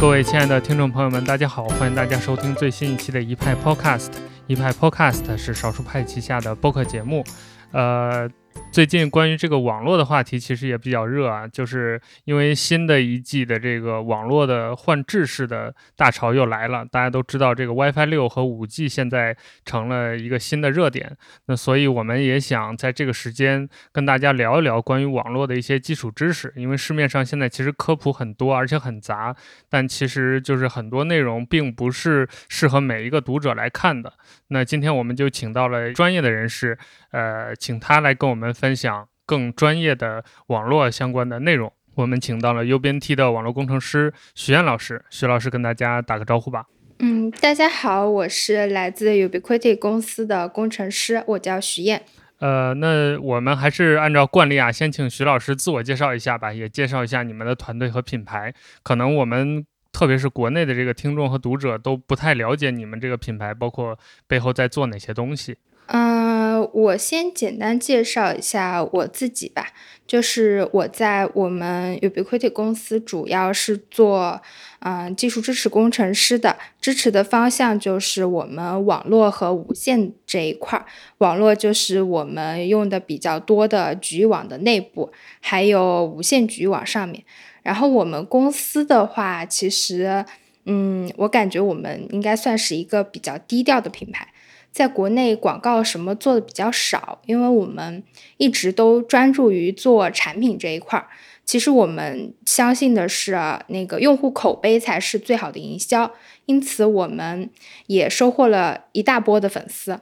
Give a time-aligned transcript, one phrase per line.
[0.00, 4.10] 各位亲爱的听众朋友们，大家好，欢迎大家收听最新一期的一派 Podcast。
[4.46, 7.24] 一派 Podcast 是少数派旗下的播客节目，
[7.72, 8.30] 呃。
[8.70, 16.84] 最近关于这个网络的话题其实也比较热啊，就是因为新的一季的这个网络的换制式的大潮又来了。
[16.84, 21.16] 大家都知道，这个 WiFi 六和五 G 现在成了一个新的热点。
[21.46, 26.52] 那所以我们也想在这个时间跟大家聊一聊关于网络的一些基础知识。
[26.54, 29.34] 因为市面上现在其实科普很多，而且很杂，
[29.68, 34.12] 但其实就是很多内容并不是适合每一个读者来看的。
[34.48, 36.78] 那今天我们就请到了专业的人士，
[37.10, 41.72] 呃，请他来跟我们分享更专业的网络相关的内容。
[41.94, 46.66] 我们请到了 UBNT 的网络工程师徐燕老师，徐老师跟大家打个招呼吧。
[46.98, 52.02] 嗯，大家好，我是来自 Ubiquiti 公司的工程师，我叫徐燕。
[52.40, 58.52] 呃，那我们还是按照惯例啊，先请徐老师自我介绍一下吧，也介绍一下你们的团队和品牌。
[58.82, 59.64] 可能我们。
[59.90, 65.56] 特别是国内的这个听众和读者都不太了解你们这个品牌，包括背后在做哪些东西。
[65.90, 69.68] 嗯，我先简单介绍一下我自己吧。
[70.06, 74.40] 就是我在我们 Ubiquiti 公司主要是做
[74.80, 80.86] 嗯技术支持工程师的，支持的方向就是我们网络和无线这一块儿。
[81.18, 87.22] 网络就是我们用的比较多的局域网的内部，还有无线局域网上面。
[87.62, 90.24] 然后我们公司的话，其实，
[90.64, 94.26] 嗯，我感觉我们应该算是一个比较低调的品牌，
[94.72, 98.02] 在国内广告什么做的比较少，因为我们
[98.36, 101.08] 一直都专注于做产品这一块儿。
[101.44, 103.32] 其实我们相信的是，
[103.68, 106.12] 那个用户口碑才是最好的营销，
[106.44, 107.48] 因此我们
[107.86, 109.98] 也收获了一大波的粉丝。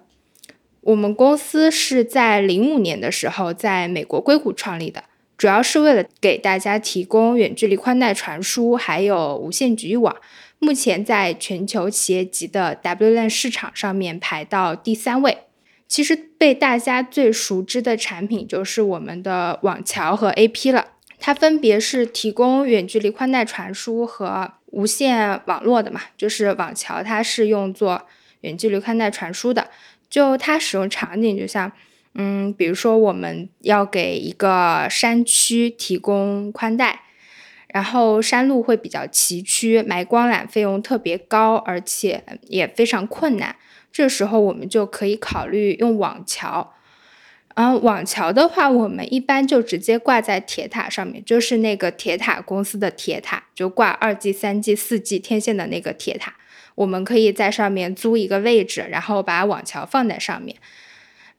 [0.81, 5.05] 我们公司是在零五年的时候在美国硅谷创立的。
[5.37, 10.17] 主要是为了给大家提供远距离宽带传输，还有无线局域网。
[10.59, 15.39] 目前在全球企业级的 WLAN 市场上面排到第三位。
[15.89, 20.89] 其实被大家最熟知的产品就是我们的网桥和 AP 了。
[21.19, 26.01] 它分别是提供远距离宽带传输和无线网络的嘛。
[26.17, 28.03] 就是网桥，它是用作
[28.41, 29.71] 远距离宽带传输的，
[30.11, 31.71] 就它使用场景就像。
[32.19, 37.03] 嗯，比如说我们要给一个山区提供宽带，
[37.77, 43.55] 然后山路会比较崎岖，埋光缆费用特别高，而且也非常困难。
[43.93, 46.73] 这时候我们就可以考虑用网桥。
[47.55, 56.37] 嗯，网桥的话，我们一般就直接挂在铁塔上面，就是那个铁塔公司的铁塔，就挂二 G、三 G、四 G 天线的那个铁塔。
[56.77, 60.57] 我们可以在上面租一个位置，然后把网桥放在上面。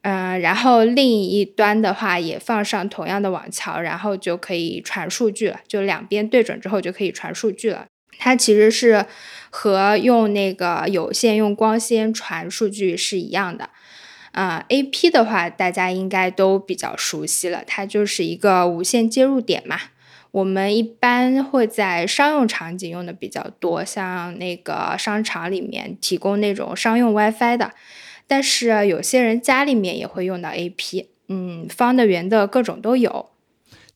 [0.02, 5.60] 嗯，然后另一端的话也放上同样的网桥，然后就可以传数据了。
[5.66, 7.86] 就两边对准之后就可以传数据了。
[8.18, 9.06] 它其实是
[9.50, 13.70] 和用那个有线用光纤传数据是一样的。
[14.32, 19.78] 啊，AP 的话大家应该都比较熟悉了，它就是一个无线接入点嘛。
[20.30, 27.72] 我们一般会在商用场景用的比较多，像那个商场里面提供那种商用 WiFi 的。
[28.28, 33.30] 但是有些人家里面也会用到 AP，嗯，方的、圆的，各种都有。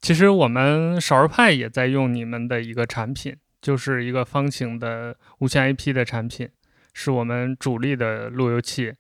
[0.01, 6.49] 其实我们少儿派也在用你们的一个产品，就是一个方形的无线 AP 的产品，
[6.95, 8.95] 是我们主力的路由器。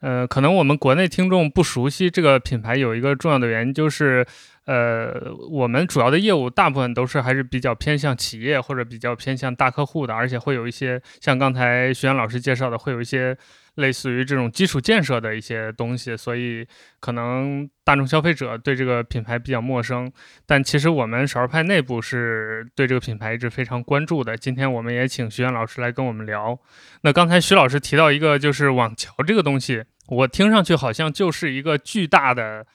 [0.00, 4.26] 呃，可能我们国内听众不熟悉这个品牌，有一个重要的原因就是，
[4.64, 5.12] 呃，
[5.50, 13.36] 我们主要的业务大部分都是还是比较偏向企业或者比较偏向大客户的，而且会有一些像刚才徐岩老师介绍的，会有一些。
[13.80, 16.64] 类似于这种基础建设的一些东西，所以
[17.00, 20.12] 可能大众消费者对这个品牌比较陌生。
[20.46, 24.36] 但其实我们少儿派内部是对这个品牌一直非常关注的。
[24.36, 26.56] 今天我们也请徐岩老师来跟我们聊。
[27.02, 32.66] 那刚才徐老师提到一个，就是网桥这个东西，我听上去好像就是一个巨大的，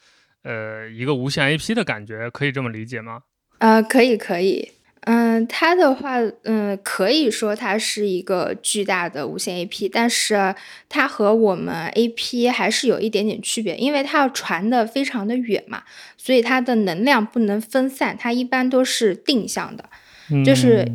[0.43, 3.21] 呃，一个无线 AP 的感觉，可以这么理解吗？
[3.59, 4.71] 呃，可以，可以。
[5.05, 10.55] 嗯，它的话，嗯，可以说它是一个巨大的无线 AP，但是
[10.89, 15.83] 它和我们 AP 还是有一点点区别，因为它要传的非常的远嘛，
[16.17, 19.85] 所以它的能量不能分散，它一般都是定向的，
[20.43, 20.91] 就是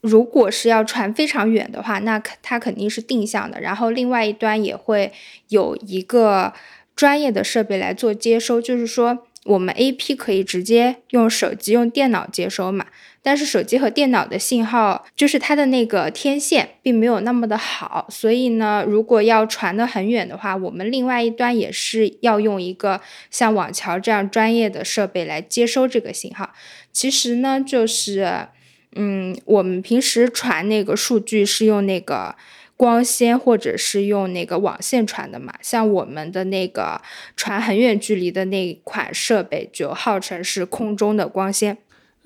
[0.00, 5.12] 如果是要传非常远的话，那它肯定是定向的，然后另外一端也会
[5.50, 6.52] 有一个
[6.96, 12.86] 专业的设备来做接收，就是说我们 AP 可以直接用手机、用电脑接收嘛。
[13.26, 26.52] 但是手机和电脑的信号，就是它的那个天线并没有那么的好，所以呢，如果要传得很远的话，我们另外一端也是要用一个像网桥这样专业的设备来接收这个信号。
[26.92, 28.46] 其实呢，就是，
[28.94, 32.36] 嗯，我们平时传那个数据是用那个
[32.76, 35.52] 光纤或者是用那个网线传的嘛？
[35.60, 37.02] 像我们的那个
[37.34, 41.76] 传很远距离的那款设备，就号称是空中的光纤。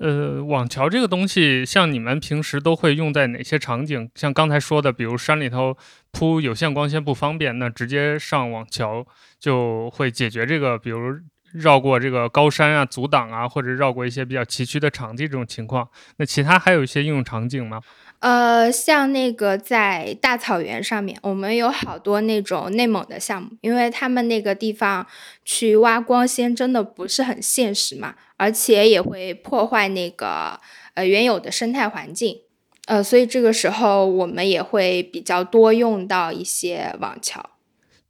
[0.01, 4.09] 呃，网桥这个东西，像你们平时都会用在哪些场景？
[4.15, 5.77] 像刚才说的，比如山里头
[6.11, 9.05] 铺有线光纤不方便，那直接上网桥
[9.39, 11.19] 就会解决这个，比如
[11.53, 15.87] 绕过这个高山啊、阻挡啊，或者绕过一些比较崎岖的场地这种情况。
[16.17, 17.81] 那其他还有一些应用场景吗？
[18.19, 25.05] 呃，像那个在大草原上面，我们有好多那种内蒙的项目，因为他们那个地方
[25.43, 30.59] 去挖光纤真的不是很现实嘛，而且也会破坏那个
[30.93, 32.37] 呃原有的生态环境，
[32.85, 37.50] 呃，所以这个时候我们也会比较多用到一些网桥。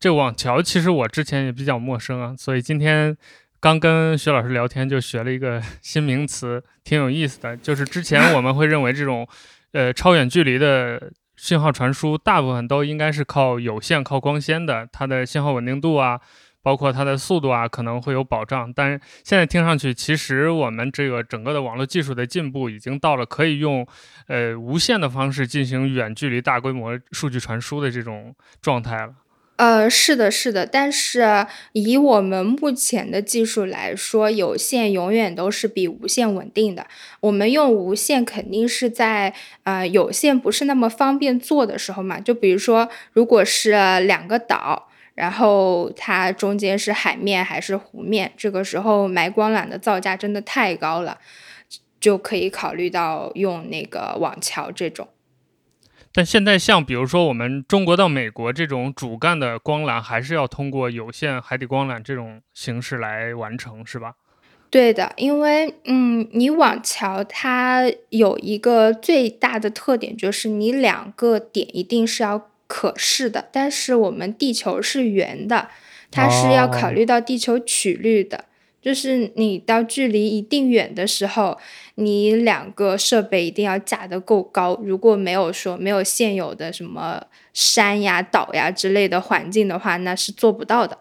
[0.02, 3.16] 这网桥其实我之前也比较陌生啊，所以今天
[3.62, 7.56] 刚跟徐老师聊天就学了一个 新名词，挺有意思的。
[7.56, 9.26] 就是之前我们会认为这种。
[9.74, 16.20] 呃，超远距离的信号传输，大部分都应该是靠有线、靠光纤的，它的信号稳定度啊，
[16.62, 18.70] 包括它的速度啊，可能会有保障。
[18.74, 23.88] 但是现在听上去，其实我们这个整个的网络技术的进步，已经到了可以用
[24.28, 29.14] 呃无线的方式进行远距离大规模数据传输的这种状态了。
[29.62, 36.88] 呃，是的，是的，但是以我们目前的技术来说，有线永远都是比无线稳定的。
[37.20, 43.70] 我们用无线肯定是在呃有线不是那么方便做的时候嘛，就比如说，如果是
[44.00, 51.20] 两个岛，然后它中间是海面还是湖面，这个时候埋光缆的造价真的太高了，
[52.00, 55.08] 就可以考虑到用那个网桥这种。
[56.14, 64.16] 但现在像比如说我们中国到美国这种主干的光缆，还是要通过有线海底光缆这种形式来完成，是吧？
[64.70, 73.50] 对的，因为嗯，你网桥它有一个最大的特点，就是你两个点一定是要可视的。
[73.52, 75.68] 但是我们地球是圆的，
[76.10, 78.46] 它是要考虑到地球曲率的。
[78.82, 81.58] 就是你到距离一定远的时候，
[81.96, 84.80] 你两个设备一定要架得够高。
[84.84, 87.24] 如果没有说没有现有的什么
[87.54, 90.98] 山呀、岛呀之类的环境的话，那是做不到的。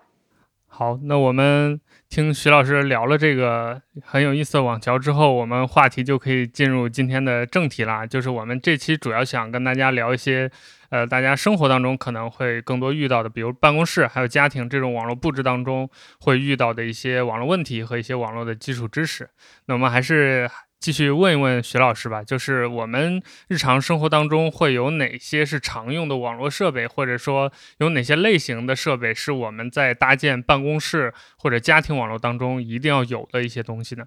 [0.67, 8.06] 好，那我们听徐老师聊了这个很有意思的网桥之后，我们话题就可以进入今天的正题啦。
[8.06, 10.50] 就是我们这期主要想跟大家聊一些。
[10.91, 15.89] 呃，大家生活当中可能会更多遇到的，比如办公室还有家庭这种网络布置当中
[16.21, 19.31] 会遇到的一些网络问题和一些网络的基础知识。
[19.67, 20.51] 那我们还是
[20.81, 34.07] 继续问一问徐老师吧，就是我们日常生活当中会有哪些是常用的网络设备，或者说有哪些类型的设备是我们在搭建办公室或者家庭网络当中一定要有的一些东西呢？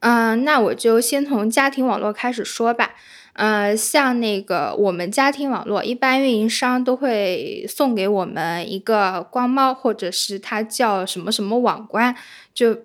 [0.00, 2.94] 嗯，那我就先从家庭网络开始说吧。
[3.34, 12.14] 呃，像那个我们家庭网络，一般运营商都会送给我们一个光猫，或者是它叫什么什么网关，
[12.52, 12.76] 就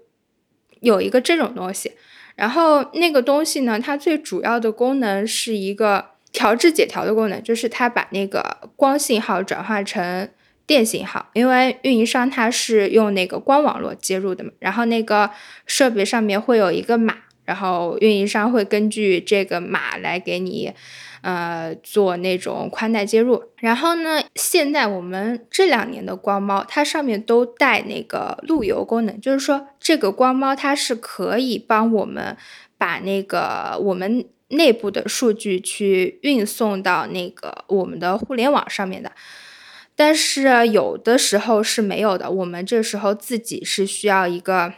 [0.81, 1.93] 有一个这种东西。
[2.35, 10.29] 然后那个东西呢，它最主要的功能是一个调制解调的功能，就是它把那个光信号转化成
[10.67, 15.29] 电信号，因为运营商它是用那个光网络接入的嘛，然后那个
[15.65, 17.17] 设备上面会有一个码。
[17.45, 20.73] 然后运营商会根据这个码来给你，
[21.21, 23.43] 呃，做那种宽带接入。
[23.57, 32.35] 然后呢，现在我们这两年的光猫，它上面都带那个路由功能，就是说这个光猫它是可以帮我们
[32.79, 39.11] 把那个我们内部的数据去运送到那个我们的互联网上面的。
[39.95, 44.73] 但是有的时候是没有的，我们这时候自己是需要一个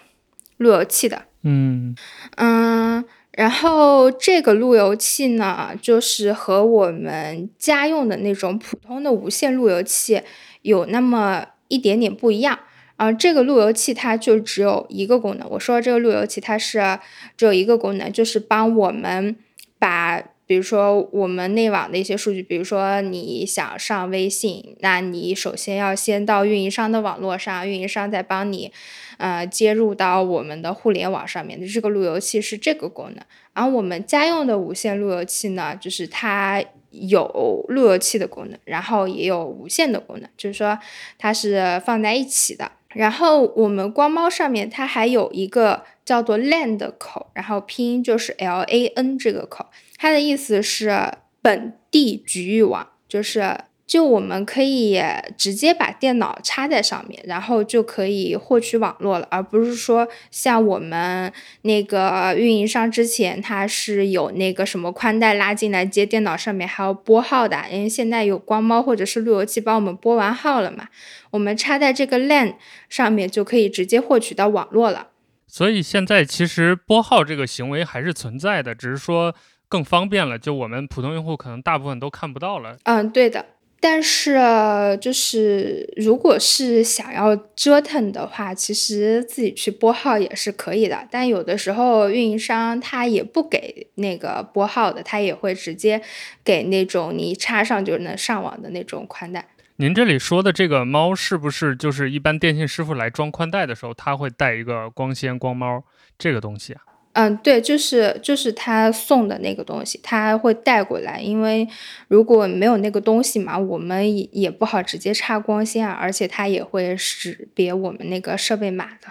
[0.57, 1.23] 路由器的。
[1.41, 1.95] 嗯
[2.35, 10.21] 嗯，然后这个路由器呢，就是和我们家用的那种普通的无线路由器
[10.61, 12.59] 有那么一点点不一样。
[12.97, 15.49] 啊，这个路由器它就只有一个功能。
[15.49, 16.99] 我说这个路由器它是
[17.35, 19.35] 只有一个功能，就是帮我们
[19.79, 20.23] 把。
[20.47, 28.71] 比如说我们内网的一些数据，比如说你想上微信，那你首先要先到运营商的网络上，运营商再帮你，
[29.17, 33.23] 呃，接入到我们的互联网上面的这个路由器是这个功能。
[33.53, 40.79] 然后我们家用的无线路由器呢，就是它有路由器的功能，然后也有无线的功能，就是说
[41.17, 42.71] 它是放在一起的。
[42.93, 49.65] 然后我们光猫上面它还有一个叫做 LAN 的口，然后拼音就是 L A N 这个口。
[49.97, 51.11] 它的意思是
[51.41, 55.01] 本地局域网，就是就我们可以
[55.37, 70.89] 直接把电脑插在上面，然后就可以获取网络了，而不是说像我们那个运营商之前它是有那个什么宽带拉进来接电脑上面还要拨号的，因为现在有光猫或者是路由器帮我们拨完号了嘛，
[71.31, 72.55] 我们插在这个 LAN
[72.89, 75.07] 上面就可以直接获取到网络了。
[75.47, 79.33] 所以现在其实拨号这个行为还是存在的，只是说
[79.69, 82.77] 更方便了，就我们普通用户可能大部分都看不到了。
[82.83, 83.45] 嗯，对的。
[83.79, 91.07] 但是，就是如果是想要折腾的话，其实自己去拨号也是可以的。
[91.11, 96.01] 但有的时候运营商他也不给那个拨号的，他也会直接
[96.43, 99.45] 给那种你插上就能上网的那种宽带。
[99.75, 105.83] 您这里说的这个猫，是不是就是一般电信师傅来装宽带的时候，他会带一个光纤光猫
[106.17, 106.81] 这个东西啊？
[107.19, 111.67] 嗯，对，就是就是他送的那个东西，他会带过来，因为
[112.09, 119.07] 如果没有那个东西嘛，我们也不好直接插光纤啊，而且它也会识别我们那个设备码的。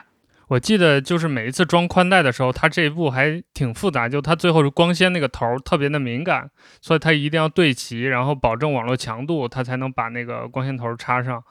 [0.46, 6.48] 我记得就是每一次装宽带的时候，它这一步还挺复杂，就它最后是光纤那个头特别的敏感，
[6.80, 11.42] 所以它一定要对齐，然后保证网络强度，它才能把那个光纤头插上。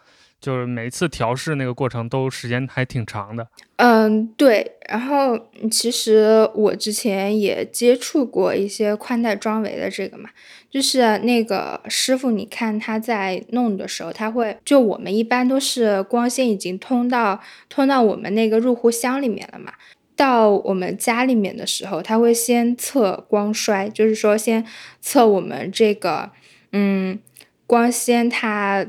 [0.46, 3.48] 就是每次调试那个过程都时间还挺长的。
[3.78, 4.74] 嗯，对。
[4.88, 5.36] 然后
[5.72, 10.30] 其实我之前也接触过一些宽带装维的这个嘛，
[10.70, 19.74] 就是那个师傅，你看他在弄的时候，他会就我们一般都是光纤已经通到通到我们那个入户箱里面了嘛，
[20.16, 24.64] 到我们家里面的时候，他会先测光衰，就是说先
[25.02, 26.30] 测我们这个
[26.72, 27.18] 嗯
[27.66, 28.86] 光纤它。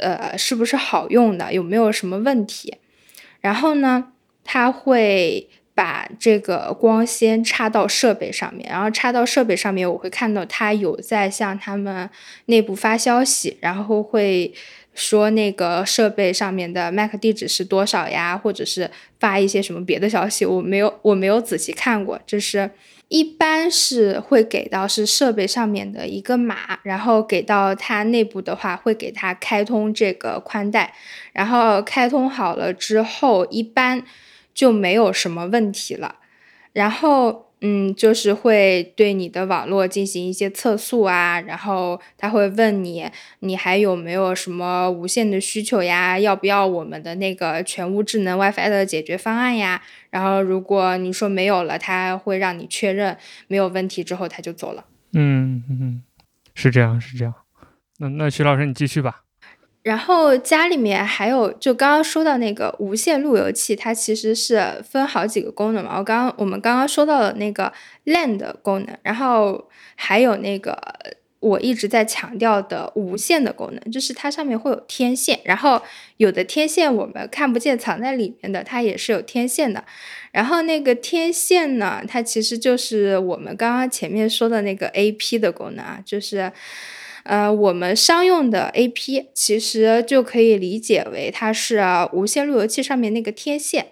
[0.00, 1.52] 呃，是不是好用的？
[1.52, 2.76] 有没有什么问题？
[3.40, 4.12] 然后呢，
[4.44, 12.10] 他会把这个光纤插到设备上面，然后插到设备上面，我会看到他有在向他们
[12.46, 14.52] 内部发消息，然后会
[14.94, 18.90] 说那个设备上面的 MAC 地址是多少呀，或者是
[19.20, 22.70] 发一些什么别的消息，我没有，我没有仔细看过，这是。
[23.08, 30.94] 一般是会给到是设备上面的一个码，然后给到它内部的话，会给它开通这个宽带，
[31.32, 34.04] 然后开通好了之后，一般
[34.54, 36.16] 就没有什么问题了，
[36.72, 37.47] 然后。
[37.60, 43.10] 嗯，就是会对你的网络进行一些测速啊，然后他会问你，
[43.40, 46.18] 你还有没有什么无线的需求呀？
[46.18, 49.82] 要不要我们的那个全屋智能 WiFi 的解决方案呀？
[50.10, 53.16] 然后如果你说没有了，他会让你确认
[53.48, 54.84] 没有问题之后他就走了。
[55.12, 56.02] 嗯嗯，
[56.54, 57.34] 是这样是这样。
[57.98, 59.22] 那那徐老师你继续吧。
[59.88, 65.96] 然后家里面还有，就刚刚说到那个无线路由器，它其实是分好几个功能嘛。
[65.96, 67.72] 我刚刚我们刚刚说到了那个
[68.04, 70.76] LAN 的功能，然后还有那个
[71.40, 75.80] 我一直在强调的无线的功能，就是它上面会有天线，然后
[76.18, 79.82] 有的天线我们看不见，藏在里面的，它也是有天线的。
[80.32, 86.52] 然后那个天线呢，它其实就是我们刚刚前面说的那个 AP 的功能啊，就是。
[87.24, 91.82] 呃，我们商用的 AP 其实就可以理解为它是
[92.12, 93.88] 无线路由器上面那个天线，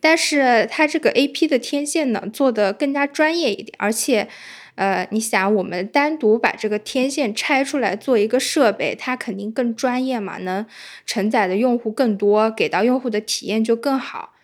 [0.00, 4.28] 但是它这个 AP 的天线呢做的更加专业一点，而且，
[4.76, 10.64] 呃，你想我们单独把这个天线拆出来做一个设备，它肯定更专业嘛，能
[11.04, 14.34] 承载的用户更多，给到用户的体验就更好，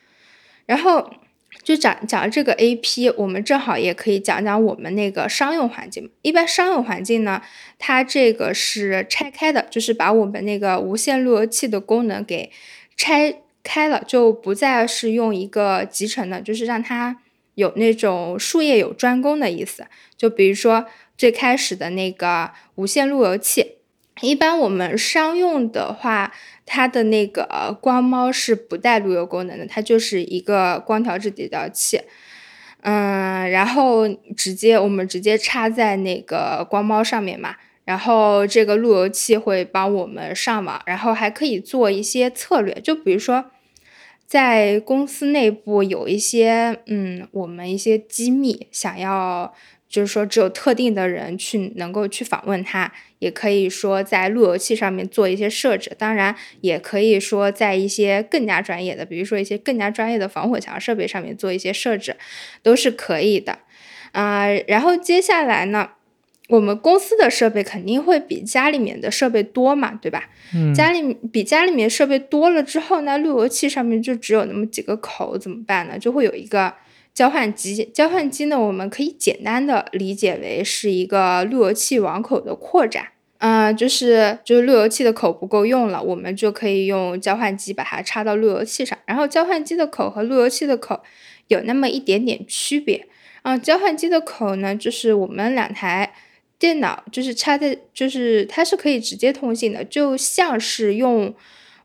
[0.66, 1.10] 然后。
[1.68, 6.10] 就讲讲这个 A P，我们正好也可以讲讲我们那个商用环境。
[6.22, 7.42] 一般商用环境呢，
[7.78, 12.50] 它这个是拆开的，就是把我们那个无线路由器的功能给
[12.96, 17.18] 拆开了，就不再是用一个集成的，就是让它
[17.56, 19.86] 有那种术业有专攻的意思。
[20.16, 20.86] 就比如说
[21.18, 23.74] 最开始的那个无线路由器。
[24.22, 26.32] 一般我们商用的话，
[26.68, 32.02] 它的那个光猫是不带路由功能的，它就是一个光调制底调器，
[32.82, 34.06] 嗯，然后
[34.36, 43.46] 直接我们直接插在那个光猫上面嘛，然后这个路由器会帮我们上网，然后还可以做一些策略，就比如说
[44.26, 49.54] 在公司内部有一些，嗯，我们一些机密想要。
[49.88, 55.90] 就是说，只有特定的人去能够去访问它，也可以说在路由器上面做一些设置。
[55.96, 62.16] 当然，也可以说在一些更加专业的，比如说一些更加专业的防火墙设备上面做一些设置，
[62.62, 63.60] 都是可以的。
[64.12, 65.92] 啊，然后接下来呢，
[66.48, 70.28] 我们公司的设备肯定会比家里面的设备多嘛，对吧？
[70.54, 70.74] 嗯。
[70.74, 75.98] 家里比家里面设备多了之后，那路由器上面就只有那么几个口，怎么办呢？
[75.98, 76.74] 就会有一个。
[77.18, 83.08] 交换机，交换机呢，我们可以简单的理解为是一个路由器网口的扩展。
[83.38, 88.96] 嗯，就是就是路由器的口不够用了，我们就可以用交换机把它插到路由器上。
[89.04, 91.00] 然后交换机的口和路由器的口
[91.48, 93.08] 有那么一点点区别。
[93.42, 96.14] 嗯，交换机的口呢，就是我们两台
[96.56, 101.34] 电脑就是插在，就是它是可以直接通信的，就像是用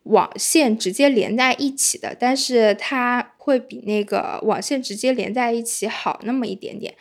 [0.04, 6.96] 网线直接连在一起的，但是它会比那个网线直接连在一起好那么一点点。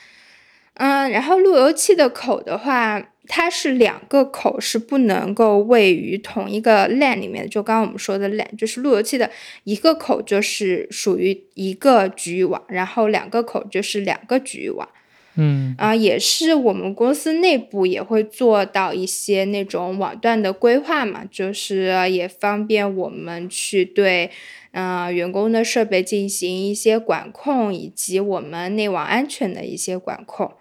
[0.75, 3.09] 嗯，然后路由器的口的话。
[3.29, 9.31] 它是两个口是不能够位于同一个 LAN 里面，就刚刚我们说的 LAN，就是路由器的
[9.63, 14.89] 一个口就是属于一个局域网，然后两个口就是两个局域网。
[15.37, 24.33] 嗯，啊，也是我们公司内部也会做到一些那种网段的规划嘛，就是也方便我们去对，
[24.73, 30.53] 嗯，员工的设备进行一些管控，以及我们内网安全的一些管控。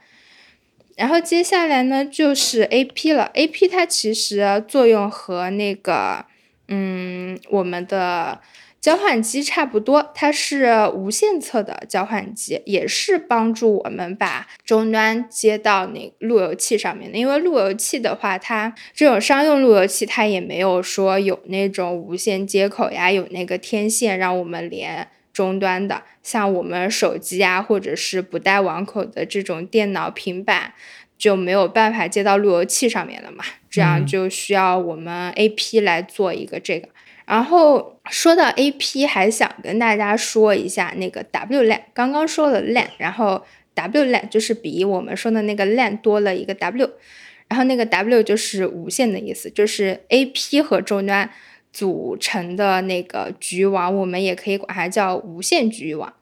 [0.98, 3.32] 然后接下来呢，就是 A P 了。
[3.34, 6.26] A P 它其实作用和那个，
[6.68, 8.42] 嗯，我们的
[8.82, 17.18] 交换机差不多，它是无线侧的交换机，也是帮助我们把终端接到那路由器上面的。
[17.18, 25.08] 因为路由器的话，它这种商用路由器，它也没有说有那种无线接口呀，有那个天线让我们连。
[25.34, 30.74] 终端的，像我们手机啊，或者是不带网口的这种电脑、平板，
[31.18, 33.46] 就没有办法接到路由器上面了嘛？
[33.70, 36.90] 这样就需要我们 AP 来做一个这个。
[37.26, 41.82] 然后说到 AP，还想跟大家说一下那个 WLAN。
[41.94, 43.44] 刚刚说了 LAN，然后
[43.76, 46.90] WLAN 就是比我们说的那个 LAN 多了一个 W，
[47.48, 51.30] 然后那个 W 就是无线的意思，就是 AP 和终端。
[51.74, 56.14] 组成的那个局域网，我们也可以管它叫无线局域网。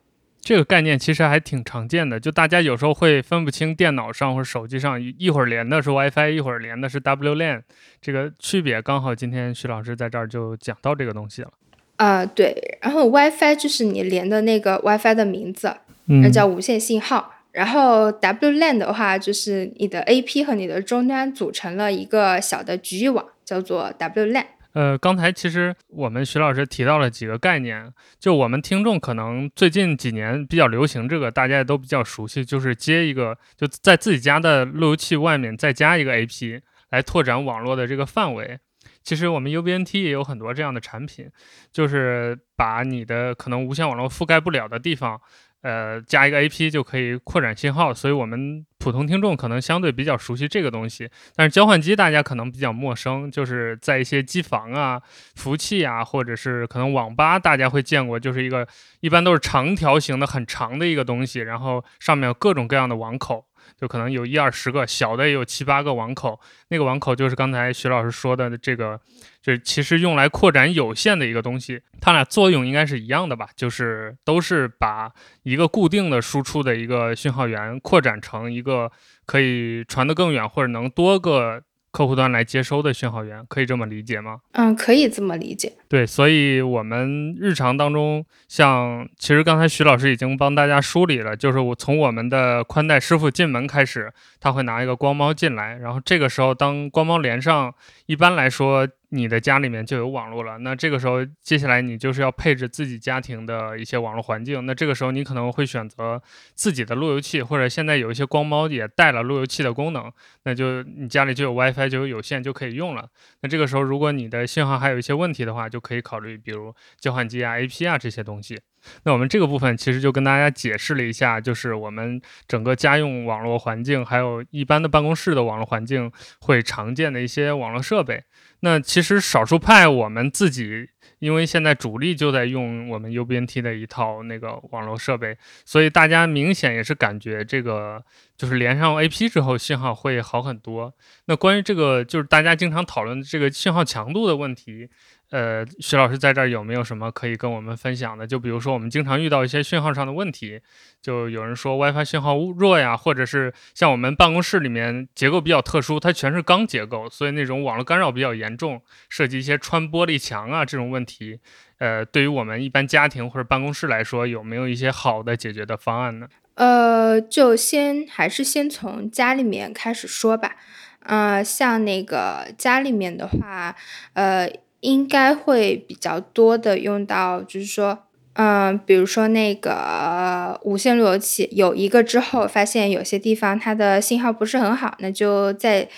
[0.41, 7.62] 这个概念其实还挺常见的，就大家有时候会分不清电脑上或者手机上一会儿连的是 WiFi，一会儿连的是 WLAN，
[8.01, 11.51] 这个区别刚好今天徐老师在这儿就讲到这个东西了。
[11.98, 17.33] 啊，对，然后 WiFi 就是你连的那个 WiFi 的名字，那叫无线信号。
[17.51, 24.46] 然后 WLAN 的话，就是你的 AP 和你的终端组成了一个小的局域网，叫做 WLAN。
[24.79, 36.61] 呃，刚才其实我们徐老师提到了几个概念，就我们听众可能最近几年比较流行这个，大家也都比较熟悉，就是接一个就在自己家的路由器外面再加一个 AP
[36.92, 38.57] 来拓展网络的这个范围。
[39.03, 41.29] 其实我们 UBNT 也有很多这样的产品，
[41.74, 45.20] 就是把你的可能无线网络覆盖不了的地方。
[45.61, 51.09] 呃，加一个 AP 就可以扩展信号，所以我们普通听众可能相对比较熟悉这个东西。
[51.35, 55.01] 但是交换机大家可能比较陌生，就是在一些机房啊、
[55.35, 58.65] 服务器啊，或者是可能网吧，大家会见过，就是一个
[59.01, 63.45] 一般都是长条形的、很长的一个东西，然后上面有各种各样的网口。
[63.79, 66.39] 就可能有一二十个小的，也有七八个网口。
[66.68, 69.00] 那个网口就是刚才徐老师说的这个，
[69.42, 71.81] 就是其实用来扩展有线的一个东西。
[72.01, 73.48] 它俩作用应该是一样的吧？
[73.55, 75.11] 就是都是把
[75.44, 78.92] 一个固定的输出的一个讯号源扩展成一个
[79.25, 81.63] 可以传得更远或者能多个。
[81.91, 84.39] 客户端来接收的讯号源，可以这么理解吗？
[84.51, 85.73] 嗯，可以这么理解。
[85.87, 97.73] 对，所以我们日常当中，像其实刚才徐老师已经帮大家梳理了，就是我从我们的宽带师傅进门开始，他会拿一个光猫进来，然后这个时候当光猫连上，
[98.05, 98.87] 一般来说。
[99.11, 104.65] 你的家里面就有网络了，那这个时候接下来你就是要配置自己家庭的一些网络环境。
[104.65, 106.22] 那这个时候你可能会选择
[106.53, 110.11] 自己的路由器，或者现在有一些光猫也带了路由器的功能，
[110.43, 113.09] 那就你家里就有 WiFi 就有有线就可以用了。
[113.41, 118.59] 那这个时候如果你的信号还有一些问题的话，就可以考虑比如交换机啊、AP 啊这些东西。
[119.03, 126.11] 那我们这个部分其实就跟大家解释了一下，就是我们整个家用网络环境，还有一般的办公室的网络环境
[126.42, 128.24] 会常见的一些网络设备。
[128.61, 130.89] 那其实少数派我们自己，
[131.20, 138.03] 因为现在主力就在用我们 UBNT 的一套那个网络设备，所以大家明显也是感觉这个
[138.35, 140.94] 就是连上 AP 之后信号会好很多。
[141.27, 144.89] 那关于这个就是大家经常讨论的这个信号强度的问题。
[145.31, 148.25] 呃，徐老师在这儿有没有什么可以跟我们分享的？
[148.25, 150.59] 就比如说我们经常遇到一些讯号上的问题，
[151.03, 161.39] 就有人说 WiFi 信号弱呀，或者是像我们办公室里面结构比较特殊，它全是钢结构，所以那种网络干扰比较严重，涉及一些穿玻璃墙啊这种问题。
[161.77, 166.27] 呃，对于我们一般家庭或者办公室来说，有没有一些好的解决的方案呢？
[166.55, 170.55] 呃，就先还是先从家里面开始说吧。
[171.01, 173.75] 嗯，像那个家里面的话，
[174.13, 174.51] 呃。
[174.81, 185.89] 应该会比较多的用到，就是说，嗯，比如说那个无线路由器有一个之后，发现有些地方它的信号不是很好，那就再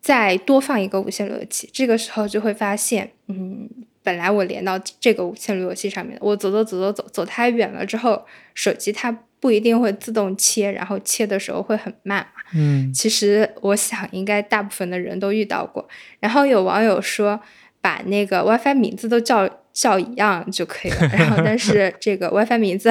[0.00, 3.68] 再多放一个无线路由器，这个时候就会发现，嗯，
[4.02, 12.42] 本来我连到这个无线路由器上面，我走走走走走走太远了之后，手机它不一定会自动切，然后切的时候会很慢嘛。
[12.54, 15.88] 嗯，其实我想应该大部分的人都遇到过。
[16.20, 17.40] 然后有网友说，
[17.84, 21.06] 把那个 WiFi 名字都叫叫一样就可以了。
[21.12, 22.90] 然后但是 这个 WiFi 名字。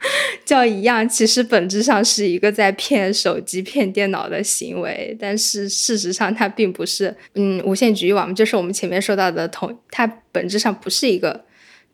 [0.46, 7.12] 叫一样，其实本质上是一个在骗手机、骗电脑的行为，但是事实上它并不是。
[7.34, 11.44] 嗯，无线局域网就是我们前面说到的同，它本质上不是一个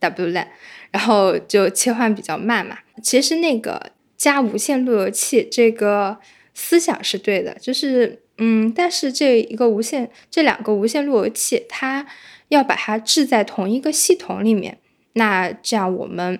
[0.00, 0.46] WLAN，
[0.90, 2.76] 然后就切换比较慢嘛。
[3.02, 6.18] 其实那个加无线路由器这个
[6.52, 12.06] 思想是对的，就是嗯，但是这一个无线这两个无线路由器，它
[12.48, 14.78] 要把它置在同一个系统里面，
[15.14, 16.38] 那这样我们。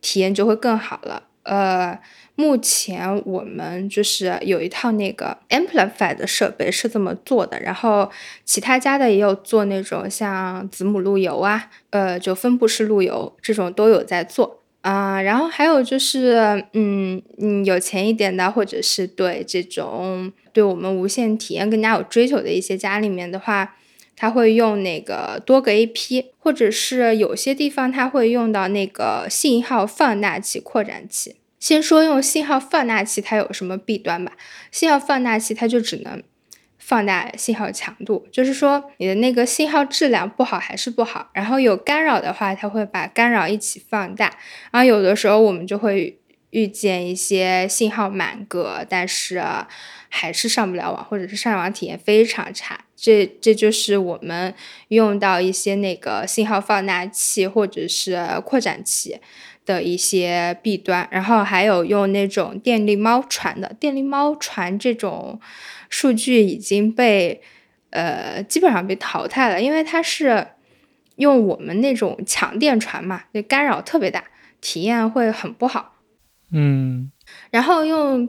[0.00, 1.24] 体验就会更好了。
[1.42, 1.98] 呃，
[2.36, 8.08] 目前我们就是有一套那个 Amplify 的设备是这么做的，然后
[8.44, 15.20] 其他家的也有做那种像子母路由啊，呃，就分布式路由这种都有在做啊。
[15.20, 23.74] 然后还有就是，嗯嗯，有钱一点的，或者是对这种对我们无线体验更加有追求的一些家里面的话。
[24.18, 31.36] 它会用那个多个 AP，或者是有些地方它会用到那个信号放大器、扩展器。
[31.60, 34.32] 先说用信号放大器它有什么弊端吧。
[34.70, 36.22] 信号放大器它就只能
[36.78, 41.30] 放大信号强度，就是说你的那个信号质量不好还是不好。
[41.32, 44.36] 然后有干扰的话，它会把干扰一起放大。
[44.72, 46.18] 然后有的时候我们就会
[46.50, 49.42] 遇见一些信号满格，但是
[50.08, 52.80] 还是上不了网，或者是上网体验非常差。
[52.96, 54.52] 这这就是我们
[54.88, 59.20] 用到一些那个信号放大器或者是扩展器
[59.64, 65.40] 的一些弊端，然后还有用那种电力猫传的，电力猫传这种
[65.88, 67.40] 数据已经被
[67.90, 70.48] 呃基本上被淘汰了，因为它是
[71.16, 74.24] 用我们那种强电传嘛，就干扰特别大，
[74.60, 75.97] 体验会很不好。
[76.50, 77.10] 嗯，
[77.50, 78.28] 然后用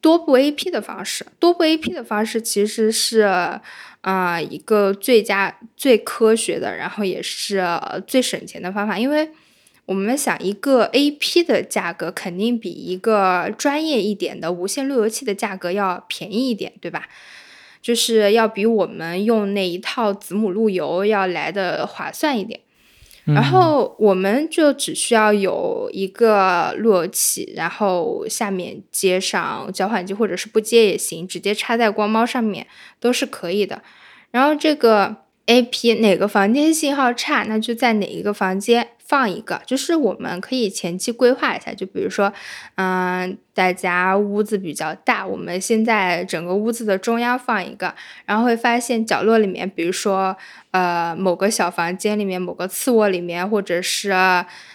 [0.00, 3.60] 多部 AP 的方式，多部 AP 的方式其实是。
[4.02, 7.62] 啊，一个最佳、最科学的，然后也是
[8.06, 9.28] 最省钱的方法，因为
[9.84, 17.10] 我们想一个 AP 的价格肯定比一个专业一点的无线路由器的价格要便宜一点，对吧？
[17.82, 22.60] 就是要比我们用那一套子母路由要来的划算一点。
[23.24, 32.66] 然后我们就只需要有一个路由器，然后下面接上交换机，或者是不接也行，直接插在光猫上面
[32.98, 33.82] 都是可以的。
[34.30, 38.88] 然后这个 AP 哪个房间信号差，那就在哪一个房间。
[39.10, 42.32] 放一个，就是我们可以前期规划一下，就比如说，
[42.76, 47.92] 嗯，大家屋子比较大，我们现在整个屋子的中央放一个，
[48.24, 50.36] 然后会发现角落里面，比如说，
[50.70, 54.14] 呃，某个小房间里面，某个次卧里面，或者是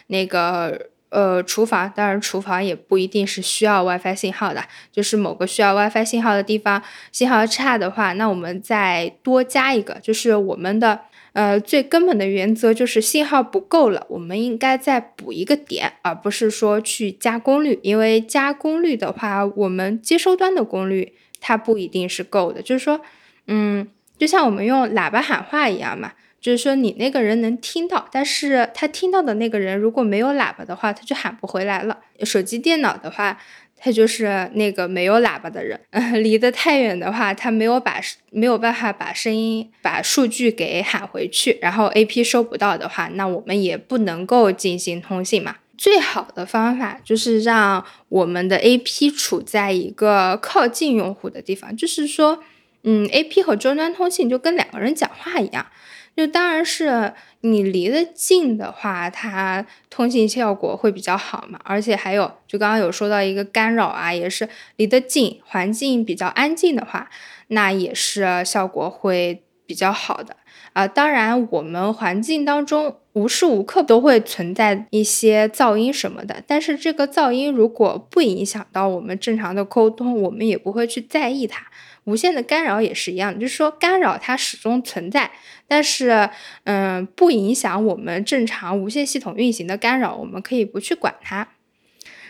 [0.07, 10.99] 那个呃厨房，当然厨房也不一定是需要 WiFi 信号的，就是某个需要 WiFi 信号的地方，信号差的话，那我们再多加一个，就是我们的。
[11.35, 17.77] 呃，最根本的原则就是信号不够了，我们应该再补一个点，而不是说去加功率。
[17.83, 22.61] 因为加功率的话，我们接收端的功率它不一定是够的。
[22.61, 23.01] 就是说，
[23.47, 23.85] 嗯，
[24.17, 31.99] 就像我们用喇叭喊话一样嘛，就是说你那个人能听到，但是他听到的那个人如果没有喇叭的话，他就喊不回来了。
[32.23, 33.37] 手机、电脑的话。
[33.85, 35.79] 他就是那个没有喇叭的人，
[36.23, 45.57] 离得太远的话，他没有把没有办法把声音、把数据给喊回去，然后 A P 收不到的话，那我们也不能够进行通信嘛。
[45.77, 52.39] 最好的方法就是让我们的 A P 处在一个靠近用户的地方，就是说，
[52.81, 55.67] 嗯，A P 和终端通信就跟两个人讲话一样。
[56.15, 61.59] 就当然是你离得近的话，它通信效果会比较好嘛。
[61.63, 64.47] 而且还有，就刚刚有说到一个干扰啊，也是
[64.77, 67.09] 离得近，环境比较安静的话，
[67.47, 70.37] 那也是效果会比较好的
[70.75, 70.87] 啊。
[70.87, 81.65] 当然，我们环境当中无时无刻都会存在一些噪音什么的，但是这个噪音如果不影响到我们正常的沟通，我们也不会去在意它。
[82.03, 85.31] 无线的干扰也是一样，就是说干扰它始终存在，
[85.67, 86.29] 但是
[86.65, 91.47] 嗯，不影响我们正常无线系统运行的干扰，我们可以不去管它。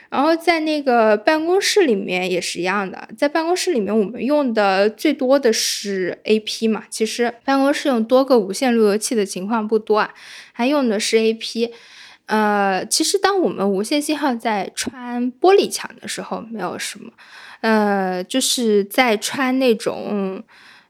[0.09, 10.13] 然后在那个办公室里面也是一样的，在办公室里面我们用的最多的是 AP 嘛，其实办公室用多个无线路由器的情况不多啊，
[10.53, 11.71] 还用的是 AP。
[12.27, 17.11] 呃，其实当我们无线信号在穿玻璃墙的时候，没有什么。
[17.61, 20.43] 呃，就是在穿那种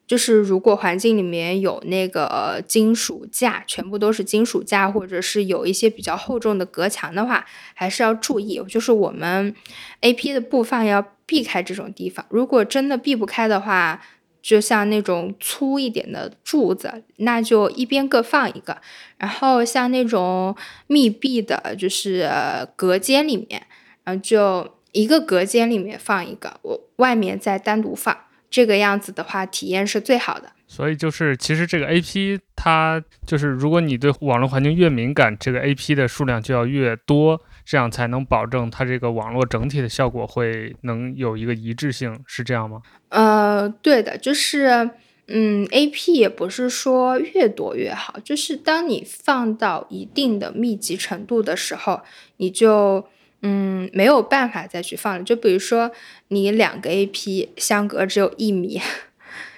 [0.07, 9.55] 就是如果环境里面有那个金属架，全部都是金属架，或者是有一些比较厚重的隔墙的话，还是要注意，就是我们
[10.01, 12.25] A P 的布放要避开这种地方。
[12.29, 14.01] 如果真的避不开的话，
[14.43, 18.77] 就像那种粗一点的柱子，那就一边各放一个。
[19.17, 22.29] 然后像那种密闭的，就是
[22.75, 23.65] 隔间里面，
[24.03, 28.15] 然后就一个隔间里面放一个，我外面再单独放。
[28.55, 30.49] 这个样子的话，体验是最好的。
[30.65, 42.81] 所以就是，其实这个 A P 它就是，如果你对网络环境越敏感，这个 A P 的数量就要越多，这样才能保证它这个网络整体的效果会能有一个一致性，是这样吗？
[43.09, 44.89] 呃，对的，就是，
[45.27, 51.99] 嗯，A P 也不是说越多越好，就是当你放到一定的密集程度的时候，
[52.37, 53.05] 你就。
[53.47, 55.23] 嗯，没有办法再去放了。
[55.23, 55.91] 就比如说，
[56.29, 58.81] 你两个 A P 相隔只有一米，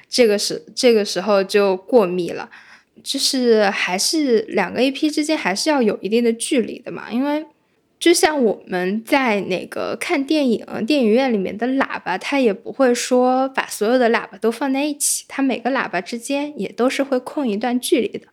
[0.09, 2.49] 这个时这个时候就过密了。
[3.01, 7.09] 就是还是两个 A P 之间还是要有一定的距离的嘛。
[7.09, 7.45] 因为
[7.97, 18.27] 就像我们在那个看电影电影院里面的喇叭，它也不会说把所有的喇叭都放在一起，它每个喇叭之间也都是会空一段距离的。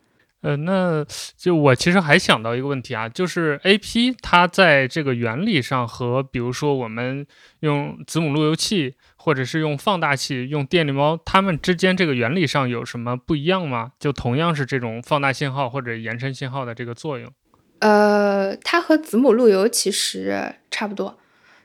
[0.44, 1.02] 呃，那
[1.38, 7.26] 就我其实还想到一个问题啊，就是 A P 它在这个原理上和比如说我们
[7.60, 13.92] 用子母路由器或者是用放大器、用电力猫，它们之间这个原理上有什么不一样吗？
[13.98, 17.32] 就同样是这种放大信号或者延伸信号的这个作用？
[17.78, 21.18] 呃，它和子母路由其实差不多，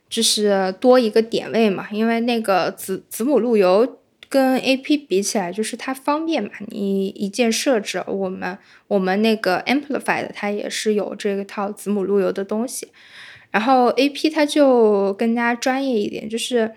[0.08, 3.98] 就是多一个点位嘛，因为那个子子母路由。
[4.30, 6.52] 跟 A P 比起来，就是它方便嘛。
[6.68, 8.56] 你一键设置，我们
[8.88, 12.90] 我们那个 Amplified 它也是有这套子母路由的东西。
[13.50, 16.72] 然后 A P 它就更加专业一点，就是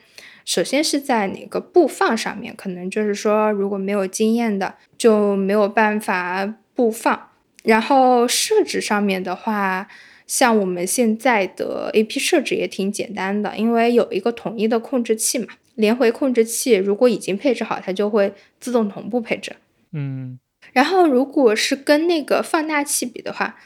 [0.47, 7.29] 首先是在哪个布放上面，可能就是说如果没有经验的就没有办法布放。
[7.65, 9.87] 然后设置上面的话，
[10.27, 15.49] 像我们现在的 A P 设置也挺简单的，因为有一个统一的控制器嘛。
[15.74, 19.56] 连回控制器如果已经配置好，它就会自动同步配置。
[19.92, 20.38] 嗯，
[20.72, 23.56] 然后如果是跟那个放大器比的话，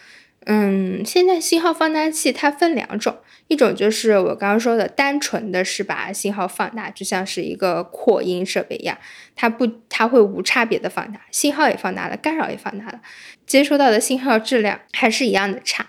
[0.47, 3.17] 嗯，现在信号放大器它分两种，
[3.49, 8.97] 一种就是我刚刚说的单纯的是把信号放大，就像是一个扩音设备一样，
[9.35, 13.01] 它不，它会无差别的放大，信号也放大了，干扰也放大了，
[13.45, 15.87] 接收到的信号质量还是一样的差。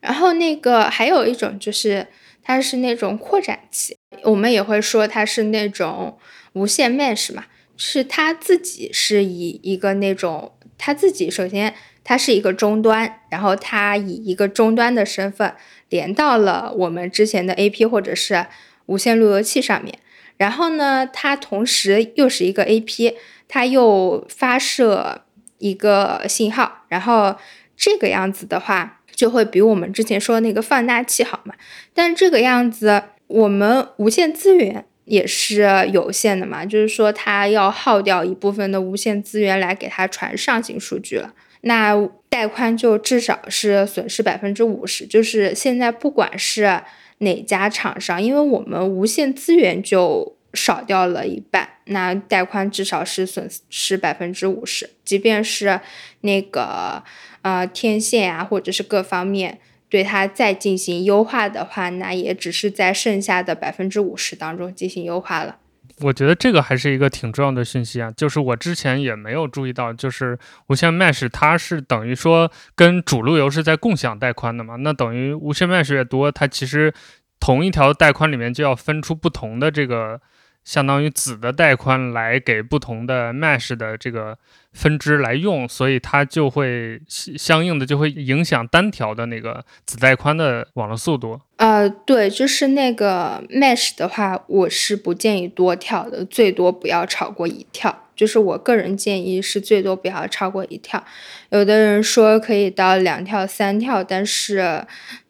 [0.00, 2.08] 然后那个还有一种就是
[2.42, 3.96] 它是那种扩展器。
[4.24, 6.18] 我们也会说它是那种
[6.52, 7.44] 无线 mesh 嘛，
[7.76, 11.74] 是它自己是以一个那种，它自己首先
[12.04, 15.54] 它是一个终端，然后它以一个终端的身份
[15.88, 18.46] 连到了我们之前的 AP 或者是
[18.86, 19.98] 无线路由器上面，
[20.36, 23.14] 然后呢，它同时又是一个 AP，
[23.48, 25.24] 它又发射
[25.58, 27.36] 一个信号，然后
[27.76, 31.54] 这个样子的话就会比我们之前说的那个放大器好嘛，
[31.94, 33.02] 但这个样子。
[33.28, 41.32] 我们无线资源也是有限的嘛，就是说它要耗掉一部分的无线资源来给它传上行数据了，
[41.62, 41.96] 那
[42.28, 45.06] 带宽就至少是损失百分之五十。
[45.06, 46.82] 就是现在不管是
[47.18, 54.90] 哪家厂商，因为我们无线资源就少掉了一半，那带宽至少是损失百分之五十。
[55.04, 55.80] 即便是
[56.20, 57.02] 那个
[57.42, 59.58] 呃天线啊，或者是各方面。
[59.88, 65.58] 对它再进行优化的话，那也只是在剩下的百分之五十当中进行优化了。
[66.00, 70.38] 我觉得这个还是一个挺重要的讯息啊，就是我之前也没有注意到，就是
[70.68, 76.94] 无线 mesh 它是等于说跟主路由是在共享带宽的嘛，那等于无线 mesh 越多，它其实
[77.38, 80.22] 同一条带宽里面就要分出不同的这个。
[80.64, 84.38] 相当于子的带宽来给不同的 mesh 的这个
[84.72, 91.40] 分支来用，所以它就会相应的就会影响单条的那个子带宽的网络速度。
[91.56, 98.06] 呃，对，就是那个 mesh 的话，我是不建议多跳的，最多不要超过一跳。
[98.14, 101.02] 就是我个人建议是最多不要超过一跳。
[101.50, 104.84] 有的人说可以到两跳、三跳，但是，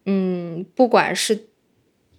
[0.04, 1.46] 嗯，不管是。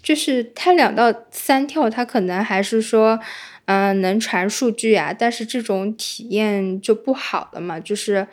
[0.03, 3.19] 就是它两到三跳，它可能还是说，
[3.65, 8.27] 嗯，能传数据啊，但是这种体验就不好了嘛，就是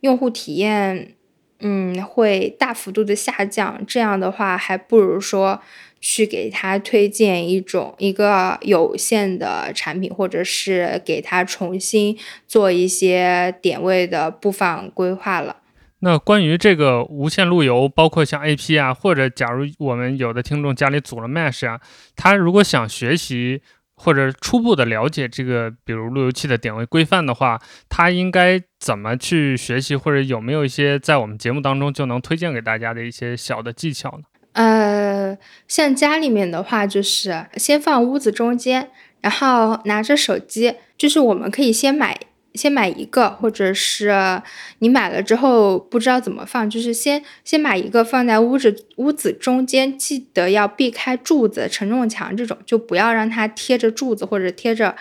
[0.00, 1.14] 用户体验，
[1.58, 3.84] 嗯，会大幅度的下降。
[3.84, 5.60] 这样的话，还不如说
[6.00, 15.56] 去给他推荐一种一个有限的产品，或者是给他重新做一些点位的布放规划了。
[16.00, 21.80] 那关于这个无线路由，包括像 AP 啊，或者假如我们有的听众家里组了 Mesh 啊，
[22.14, 23.60] 他如果想学习
[23.96, 34.24] 或者初步的了解这个，比如路由器的点位规范的话，他应该怎么去学习，或者有没有一些在我们节目当中就能推荐给大家的一些小的技巧呢？
[34.52, 42.16] 呃，像家里面的话，就是先放屋子中间，然后拿着手机，就是我们可以先买。
[42.54, 44.42] 先买一个，或者是
[44.80, 54.96] 你买了之后不知道怎么放，就是先先买一个放在屋子屋子中间，记得要避开柱子、承重墙这种，就不要让它贴着柱子或者贴着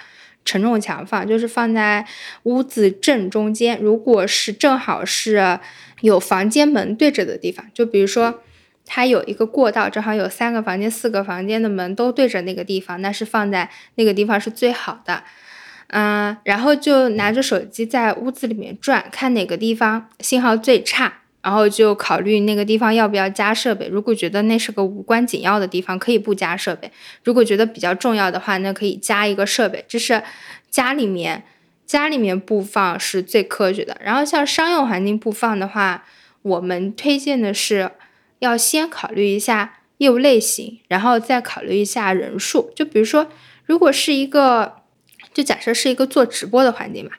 [0.45, 2.05] 承重墙放，就是放在
[2.43, 3.79] 屋子正中间。
[3.81, 5.59] 如果是正好是
[6.01, 8.41] 有房间门对着的地方，就比如说
[8.85, 15.23] 它有一个过道，正好有三个房间、四个房间的门都对着那个地方，那是放在那个地方是最好的。
[15.89, 23.87] 嗯，然后就拿着手机在屋子里面转，看哪个地方信号最差，然后就考虑那个地方要不要加设备。
[23.87, 26.89] 如果觉得那是个无关紧要的地方，可以不加设备；
[27.23, 29.85] 如果觉得比较重要的话，那可以加一个设备。
[29.87, 30.21] 这是
[30.69, 31.45] 家里面
[31.85, 33.97] 家里面布放是最科学的。
[34.03, 36.03] 然后像商用环境布放的话，
[36.41, 37.91] 我们推荐的是
[38.39, 42.69] 要先考虑一下业务类型，然后再考虑一下人数。
[42.75, 43.27] 就比如说，
[43.65, 44.76] 如果是一个。
[45.37, 47.11] 就假设是一个做直播的环境嘛，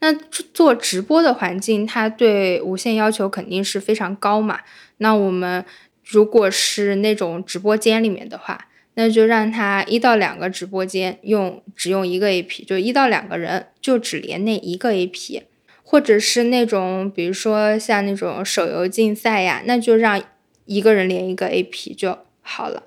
[0.00, 4.58] 那做直播的环境，它对无线要求肯定是非常高嘛。
[4.96, 5.64] 那我们
[6.04, 15.42] 如果是那种直播间里面的话，那就让他一到两个直播间用只用一个 AP，就一到两个人就只连那一个 AP，
[15.84, 20.20] 或者是那种比如说像那种手游竞赛呀，那就让
[20.64, 22.82] 一个人连一个 AP 就好了。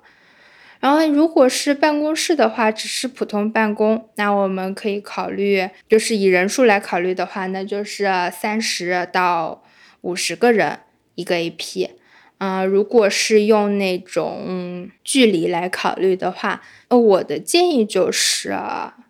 [0.84, 9.62] 然后，如果是办公室的话，只是普通办公，那我们可以考虑，就是以人数来考虑的话，那就是三十到
[10.02, 10.80] 五十个人
[11.14, 11.88] 一个 AP。
[12.36, 18.54] 嗯，如果是用那种距离来考虑的话，呃，我的建议就是，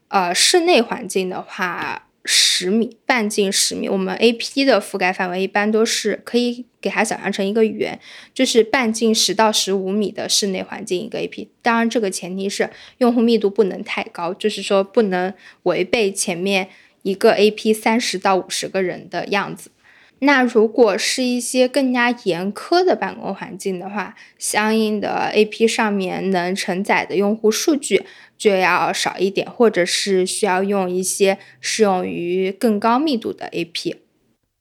[0.07, 2.07] 呃，室内环境的话。
[2.25, 8.01] 十米半径十米，我们 A P 的覆盖范围一般都是可以给它想象成一个圆，
[8.33, 11.49] 就是半径十到十五米的室内环境一个 A P。
[11.61, 15.35] 当然，这个前提是用户密度不能太高，就是说不能
[15.65, 16.69] 违背前面
[17.03, 19.71] 一个 A P 三十到五十个人的样子。
[20.21, 28.05] 那如果是一些更加严苛的办公环境的话，相应的 A P 上面能承载的用户数据。
[28.37, 33.97] 就要少一点，或者是需要用一些适用于更高密度的 AP。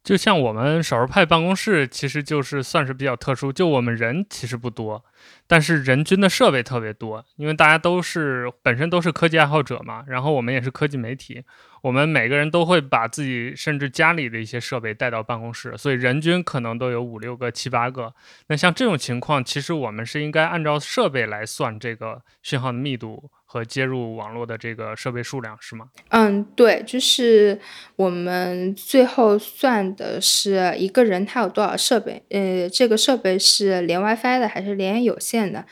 [0.04, 5.04] 就像我们少数派办公室，其实就是算是比较特殊，就我们人其实不多。
[5.48, 11.44] 但是人均的设备特别多，因为大家都是本身都是科技爱好者嘛，然后我们也是科技媒体，
[11.82, 18.14] 我们每个人都会把自己甚至家里的一些设备带到办公室，所以人均可能都有五六个、七八个。
[18.48, 25.90] 那像这种情况，其实我们是应该按照设备来算这个讯号的密度和接入网络的这个设备数量，是吗？
[26.10, 27.60] 嗯，对，就是
[27.96, 35.54] 我们最后算的是一个人他有多少设备，呃，这个设备是连 WiFi 的还是连有线？
[35.54, 35.66] 的，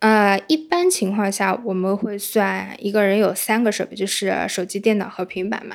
[0.00, 5.74] 呃，一般情况下我们会算一个人有三个设备，就是手机、电脑和平板嘛。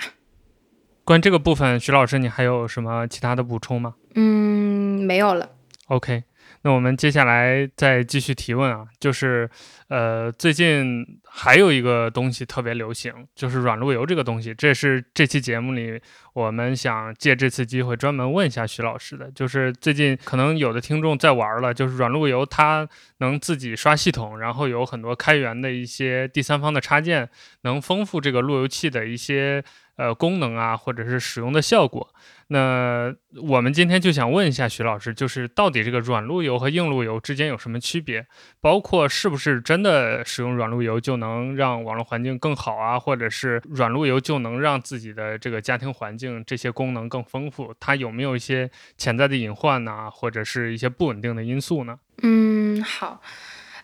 [1.03, 3.95] 关于这个部分，徐老师，你还有什么其他的补充吗？
[4.13, 5.49] 嗯，没有了。
[5.87, 6.25] OK。
[6.63, 9.49] 那我们接下来再继续提问啊，就是，
[9.87, 14.53] 呃，最近还有一个东西特别流行，就是软路由这个东西。
[14.53, 15.99] 这是这期节目里
[16.33, 27.27] 我们想借这次机会专门问一下徐老师的，就是最近可能有的听众在玩了，就是软路由它能自己刷系统，然后有很多开源的一些第三方的插件，
[27.61, 29.63] 能丰富这个路由器的一些。
[30.01, 32.11] 呃，功能啊，或者是使用的效果，
[32.47, 38.25] 那我们今天就想问一下徐老师，就是到底这个软路由和硬路由之间有什么区别？
[38.59, 42.99] 包括是不是真的使用软路由就能让网络环境更好啊？
[42.99, 47.71] 或者是软路由就能让自己的这个家庭环境这些功能更丰富？
[47.79, 50.09] 它有没有一些潜在的隐患呢？
[50.09, 51.99] 或者是一些不稳定的因素呢？
[52.23, 53.21] 嗯，好。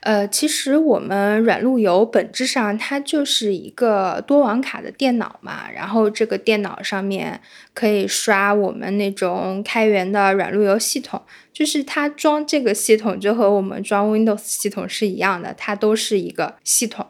[0.08, 7.42] 呃，其实我们软路由本质上它就是一个多网卡的电脑嘛，然后这个电脑上面
[7.74, 17.06] 可以刷我们那种开源的软路由系统，就是它装这个系统就和我们装 Windows 系统是一样的，它都是一个系统，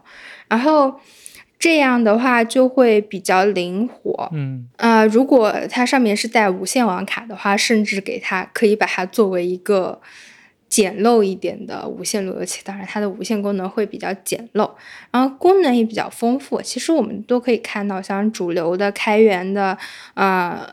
[0.48, 1.00] 然后
[1.60, 4.28] 这样的话就会比较灵活。
[4.34, 10.02] 嗯，呃，如果它上面是带无线网卡的话，甚至给它可以把它作为一个。
[10.70, 14.70] 简陋一点的无线路由器，当然它的无线功能会比较简陋，
[15.11, 16.61] 然后功能也比较丰富。
[16.61, 19.78] 其实我们都可以看到，像主流的开源的
[20.13, 20.70] 呃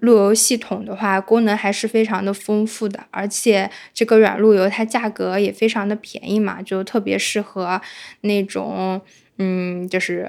[0.00, 7.80] 路由系统的话，功能还是非常的丰富的，而且这个软路由它价格也非常的便宜嘛，就特别适合
[8.22, 9.00] 那种
[9.38, 10.28] 嗯，就是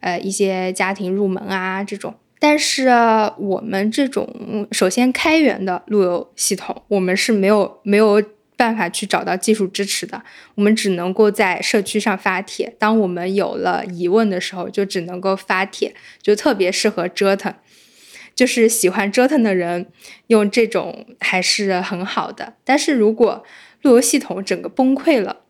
[0.00, 2.14] 呃一些家庭入门啊这种。
[2.40, 2.88] 但是
[3.36, 8.20] 我们这种首先开源的路由系统，我们是没有没有
[8.56, 10.22] 办法去找到技术支持的，
[10.54, 12.74] 我们只能够在社区上发帖。
[12.78, 17.54] 当我们有了疑问的时候，就只能够发帖，就特别适合折腾。
[18.34, 19.88] 就是喜欢折腾的人
[20.28, 23.44] 用这种还是很好的，但是如果
[23.82, 25.40] 路由系统整个崩溃了，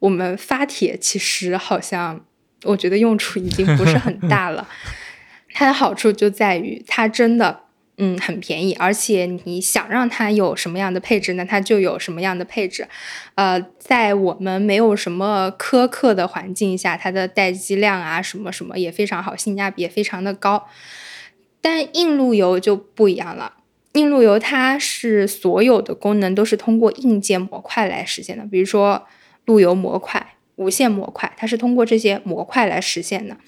[0.00, 2.26] 我们发帖其实好像
[2.64, 4.68] 我觉得用处已经不是很大了。
[5.56, 7.60] 它的好处就在于它真的
[7.96, 12.86] 嗯很便宜，而且你想让它有什么样的配置，那它就有什么样的配置。
[13.36, 20.68] 呃，在我们没有什么苛刻的环境下，它的待机量啊什么什么也非常好，性价比也非常的高。
[21.62, 23.54] 但硬路由就不一样了，
[23.94, 29.06] 硬路由它是所有的功能都是通过硬件模块来实现的，比如说
[29.46, 33.38] 路由模块、无线模块，它是通过这些模块来实现的，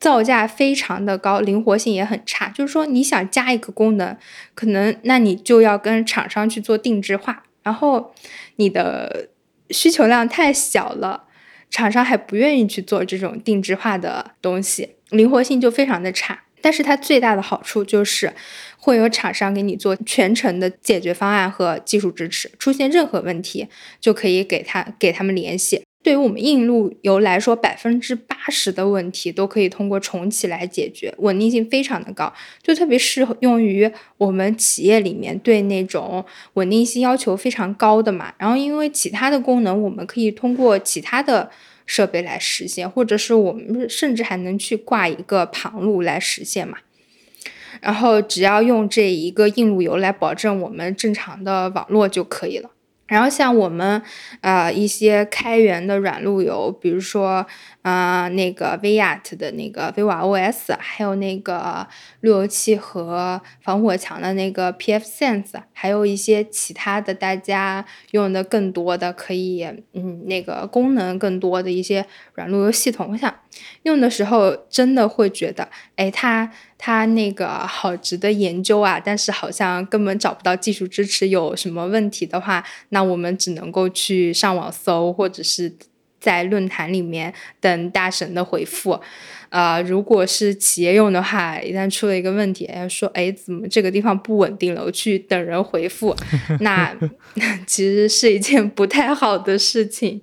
[0.00, 2.48] 造价非常的高，灵活性也很差。
[2.48, 4.16] 就是说你想加一个功能，
[4.54, 8.14] 可能那你就要跟厂商去做定制化，然后
[8.56, 9.28] 你的
[9.70, 11.24] 需求量太小了，
[11.70, 16.44] 厂商还不愿意去做这种定制化的东西，灵活性就非常的差。
[16.60, 18.32] 但是它最大的好处就是
[18.76, 23.68] 会有厂商给你做全程的解决方案和技术支持，出现任何问题
[24.00, 25.84] 就可以给他给他们联系。
[26.02, 32.32] 对于我们硬路由来说，百分之八十的问题都可以通过重启来解决，稳定性非常的高，
[32.62, 36.24] 就特别适用于我们企业里面对那种
[36.54, 38.32] 稳定性要求非常高的嘛。
[38.38, 41.50] 然后因为其他的功能，我们可以通过其他的。
[41.90, 46.76] 设备来实现，或者是我们甚至还能去挂一个旁路来实现嘛？
[47.80, 52.72] 然后只要用这一个硬路由来保证我们正常的网络就可以了。
[53.08, 54.00] 然后像我们
[54.42, 57.44] 呃一些开源的软路由，比如说
[57.82, 61.88] 啊那个 Viat 的那个 Viva OS，还有那个
[62.20, 73.34] 路由器和防火墙的那个 pfSense，还有一些其他的大家用的更多的可以嗯那个功能更多的一些软路由系统，我想
[73.82, 76.52] 用的时候真的会觉得，哎它。
[76.78, 81.28] 它那个好值得研究啊，但是好像根本找不到技术支持。
[81.28, 85.74] 有什么问题的话，那我们只能够去上网搜，或者是
[86.20, 89.00] 在论坛里面等大神的回复。
[89.48, 96.14] 呃，如果是企业用的话，一旦出了一个问题，说哎怎么这个地方不稳定了，我去等人回复，
[96.60, 96.96] 那
[97.66, 100.22] 其实是一件不太好的事情。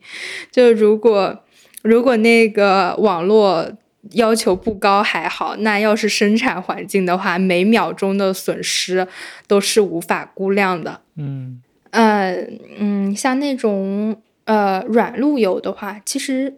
[0.49, 1.43] 就如果
[1.82, 3.70] 如果那个网络。
[4.12, 9.08] 要求不高还好，那要是生产环境的话，每秒钟的损失
[9.47, 11.01] 都是无法估量的。
[11.16, 12.36] 嗯，呃，
[12.78, 16.56] 嗯，像那种呃软路由的话，其实，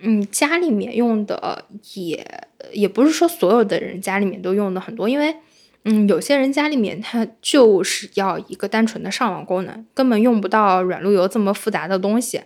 [0.00, 2.26] 嗯，家里面用的也
[2.72, 5.36] 也不是说所有的人家里面都用的很多，因为，
[5.84, 12.40] 嗯，有些人家里面他就是要一个单纯的上网功能，根本用不到软路由这么复杂的东西。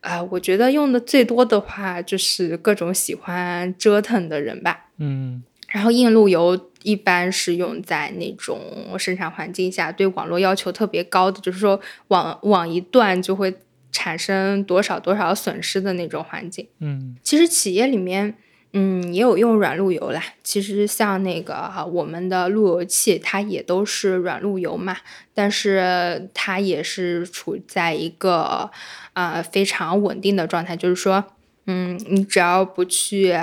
[0.00, 4.86] 啊，我觉得用的最多的话就是各种喜欢折腾的人吧。
[4.98, 13.54] 嗯，然后硬路由一般是用在那种生产环境下，对网络要求特别高的，就是说网网一断就会
[13.90, 16.66] 产生多少多少损失的那种环境。
[16.80, 18.34] 嗯，其实企业里面。
[18.74, 20.22] 嗯，也有用软路由啦。
[20.44, 24.98] 其实像那个我们的路由器，它也都是软路由嘛，
[25.32, 28.70] 但是它也是处在一个
[29.18, 30.76] 啊非常稳定的状态。
[30.76, 31.24] 就是说，
[31.66, 33.34] 嗯，你只要不去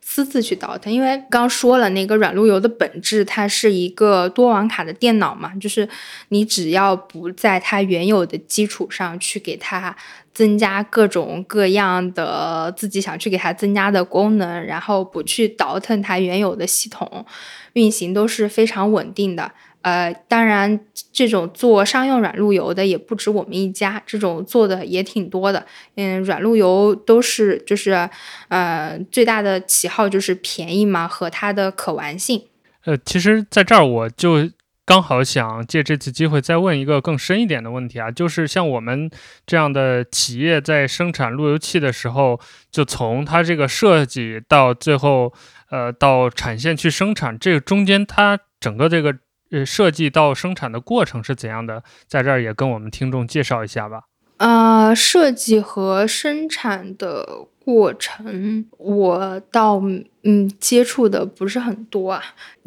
[0.00, 5.88] 私自去倒腾，因为刚说了那个软路由的本质，它是一个多网卡的电脑嘛，就是
[6.28, 9.96] 你只要不在它原有的基础上去给它。
[10.34, 17.26] 增加各种各样的自己想去给它增加的功能，然后不去倒腾它原有的系统
[17.74, 19.52] 运行都是非常稳定的。
[19.82, 20.80] 呃，当然，
[21.12, 25.66] 这种做商用软路由的也不止我们一家，这种做的也挺多的。
[25.96, 28.08] 嗯，软路由都是就是
[28.48, 32.44] 呃最大的旗号就是便宜嘛和它的可玩性。
[32.84, 34.50] 呃，其实在这儿我就。
[34.84, 39.08] 刚好想借这次机会再问一个更深一点的问题啊，就是像我们
[39.46, 45.32] 这样的企业在生产路由器的时候，就从它这个设计到最后，
[45.70, 49.16] 呃，到产线去生产，这个中间它整个这个
[49.52, 51.84] 呃设计到生产的过程是怎样的？
[52.08, 54.02] 在这儿也跟我们听众介绍一下吧。
[54.38, 57.46] 呃，设计和生产的。
[57.64, 59.80] 过程我倒
[60.24, 62.20] 嗯接触的不是很多啊，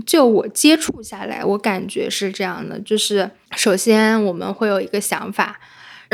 [0.05, 5.59] 就我接触下来，我感觉是这样的，就是首先我们会有一个想法，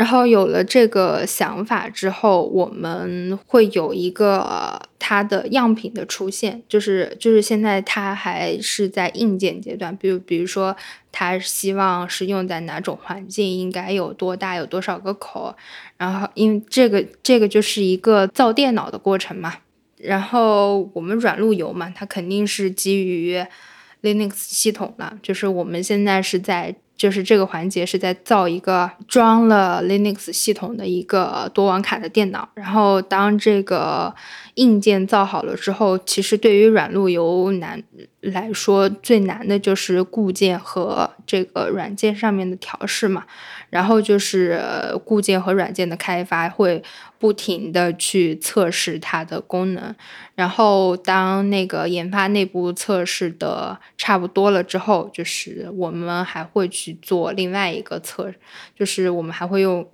[0.02, 10.76] 然后有了这个想法之后，我们会有一个它的样品的出现，就是就是现在它还是在硬件阶段，比如比如说
[11.12, 15.54] 它希望是用在哪种环境，应该有多大，有多少个口，
[15.96, 19.54] 然后因为这个这个就是一个造电脑的过程嘛，
[19.98, 23.40] 然后我们软路由嘛，它肯定是基于
[24.02, 26.74] Linux 系统的，就是我们现在是在。
[27.02, 34.14] 就是这个环节是在造一个装了 Linux 系统的一个多网卡的电脑，然后当这个
[34.54, 37.82] 硬件造好了之后，其实对于软路由难
[38.20, 43.24] 来说，最难的就是固件和这个软件上面的调试嘛。
[43.70, 44.62] 然后就是
[45.04, 46.80] 固件和软件的开发会
[47.22, 49.94] 不停的去测试它的功能，
[50.34, 58.34] 然后当那个研发内部测试的差不多了之后，就是我们还会去做另外一个测，
[58.76, 59.86] 就是我们还会用，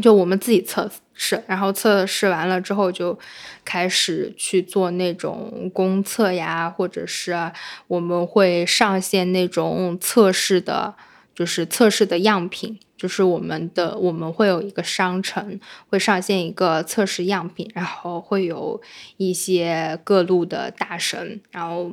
[0.00, 3.18] 就我们自己测试，然后测试完了之后就
[3.64, 7.50] 开始去做那种公测呀，或者是
[7.88, 10.94] 我们会上线那种测试的，
[11.34, 12.78] 就是测试的样品。
[13.02, 18.80] 就是我们的，我们会有一个商城，会上线一个测试样品，然后会有
[19.16, 21.90] 一些各路的大神，然后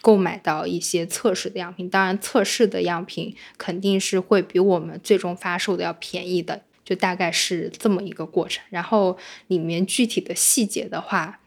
[0.00, 1.90] 购买到一些测试的样品。
[1.90, 8.62] 当然，测试的样品肯定是会比我们最终发售的要便宜的，就大概是这么一个过程。
[8.70, 11.40] 然后里面具体的细节的话，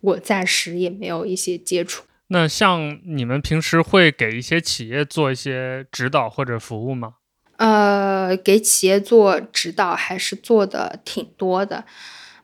[0.00, 2.04] 我暂时也没有一些接触。
[2.28, 7.14] 那像你们平时会给一些企业做一些指导或者服务吗？
[7.60, 11.84] 呃，给企业做指导还是做的挺多的，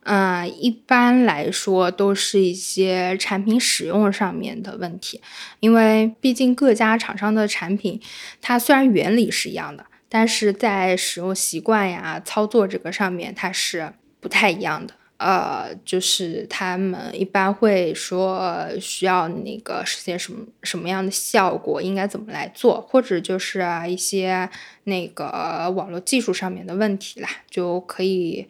[0.03, 5.23] 嗯，一般来说都是一些产品使用上面的问题，
[5.61, 7.99] 因为毕竟各家厂商的产品，
[8.43, 14.93] 它虽然原理是一样的，但是在使用习惯呀、操作这个上面，它是不太一样的。
[15.19, 24.49] 呃，就是他们一般会说需要那个实现什么什么样的效果，应该怎么来做，或者就是一些
[24.85, 28.47] 那个网络技术上面的问题啦，就可以，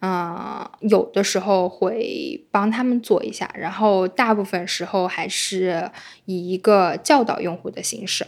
[0.00, 5.90] 嗯，有的时候会帮他们做一下，然后大部分时候还是
[6.26, 8.26] 以一个教导用户的形式。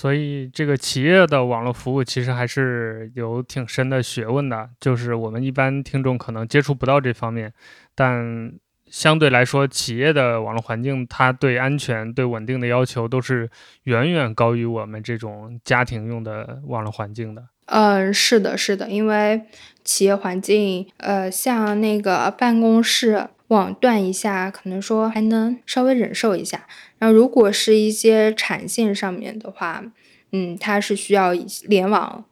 [0.00, 7.52] 所以，这个企业的网络服务其实还是有挺深的学问的，就是我们一般听众可能接触不到这方面，
[7.96, 8.52] 但
[8.86, 13.50] 相对来说，企业的网络环境它对安全、对稳定的要求都是
[13.84, 17.48] 远远高于我们这种家庭用的网络环境的。
[17.66, 19.42] 嗯，是的，是的，因为
[19.82, 26.66] 企业环境，呃，像那个办公室网断一下，可能说还能稍微忍受一下。
[26.98, 29.84] 然后，如果是一些产线上面的话，
[30.32, 31.32] 嗯，它是需要
[31.64, 32.24] 联网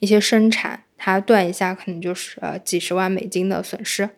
[0.00, 4.10] 一些生产，它断一下，可能就是几十万美金的损失。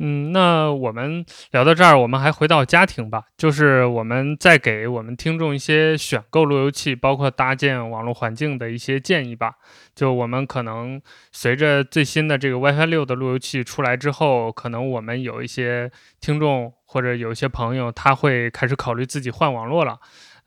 [0.00, 9.54] 嗯，那我们聊到这儿，我们还回到家庭吧，就是我们再给我们听众一些选购路由器，包括搭建网络环境的一些建议吧。
[9.96, 15.90] 就我们可能随着最新的这个 WiFi 六的路由器出来之后，可能我们有一些
[16.20, 19.98] 听众或者有一些朋友，他会开始考虑自己换网络了。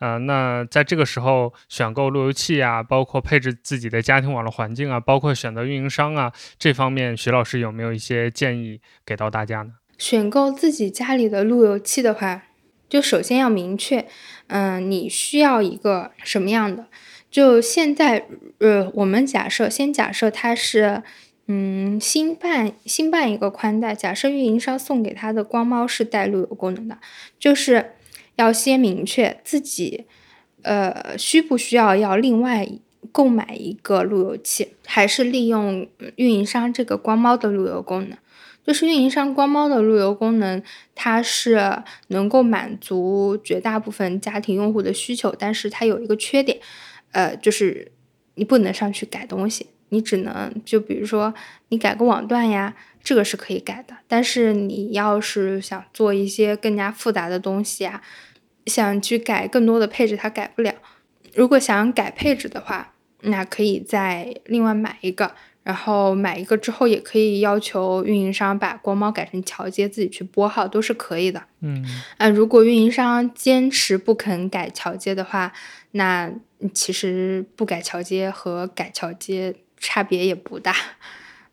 [0.02, 9.74] 呃，那在这个时候选购路由器啊，包括配置自己的家庭网络环境啊，包括选择运营商啊，这方面徐老师有没有一些建议给到大家呢？
[9.96, 12.42] 选购自己家里的路由器的话，
[12.88, 14.04] 就首先要明确，
[14.48, 16.86] 嗯，你需要一个什么样的？
[17.30, 18.26] 就现在，
[18.58, 21.04] 呃，我们假设先假设它是，
[21.46, 26.98] 嗯，新办新办一个宽带，假设运营商送给他的光猫是带路由功能的，
[27.38, 27.92] 就是。
[28.36, 30.06] 要先明确自己，
[30.62, 32.66] 呃，需不需要要另外
[33.10, 38.16] 购买一个路由器，还是利用运营商这个光猫的路由功能？
[38.64, 40.62] 就是运营商光猫的路由功能，
[40.94, 46.58] 它是能够满足绝大部分家庭用户的需求，但是它有一个缺点，
[47.10, 47.92] 呃，就是
[48.36, 51.34] 你不能上去改东西，你只能就比如说
[51.68, 52.74] 你改个网段呀。
[53.02, 58.00] 这个是可以改的，但是你要是想做一些更加复杂的东西啊，
[58.66, 60.72] 想去改更多的配置，它改不了。
[61.34, 71.42] 如果想改配置的话，那可以再另外买一个，然后买一个之后也可以要求运营商把光猫改成桥接，自己去拨号都是可以的。
[71.60, 71.84] 嗯，
[72.18, 75.52] 啊，如果运营商坚持不肯改桥接的话，
[75.92, 76.30] 那
[76.74, 80.74] 其实不改桥接和改桥接差别也不大。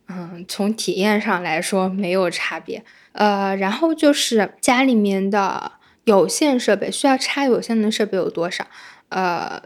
[0.10, 2.84] 嗯，从体验上来说没有差别。
[3.12, 5.74] 呃，然后就是家里面的
[6.06, 8.66] 有线设备需要插有线的设备有多少？
[9.10, 9.62] 呃，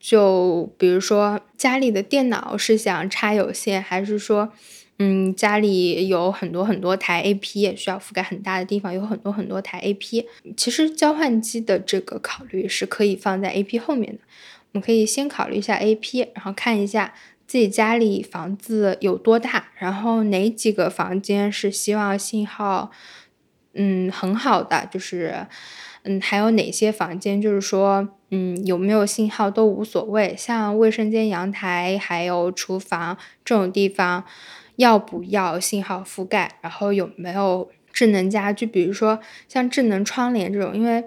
[0.00, 4.52] 就比如说家里的电脑是想插有线，还是说，
[4.98, 10.24] 嗯，家里有很多很多台 AP，需要覆盖很大的地方，有很多很多台 AP。
[10.56, 14.20] 其实交换机的这个考虑是可以放在 AP 后面的。
[14.72, 17.12] 我们可以先考虑一下 AP，然后看一下
[17.52, 22.90] 自己家里房子有多大，然后哪几个房间是希望信号
[23.74, 25.46] 嗯很好的，就是
[26.04, 34.24] 嗯还有哪些房间就是说嗯有没有信号都无所谓，像卫生间、阳台还有厨房这种地方。
[34.76, 36.52] 要不要信号覆盖？
[36.62, 38.64] 然后有没有智能家居？
[38.64, 41.04] 比如说像智能窗帘这种，因为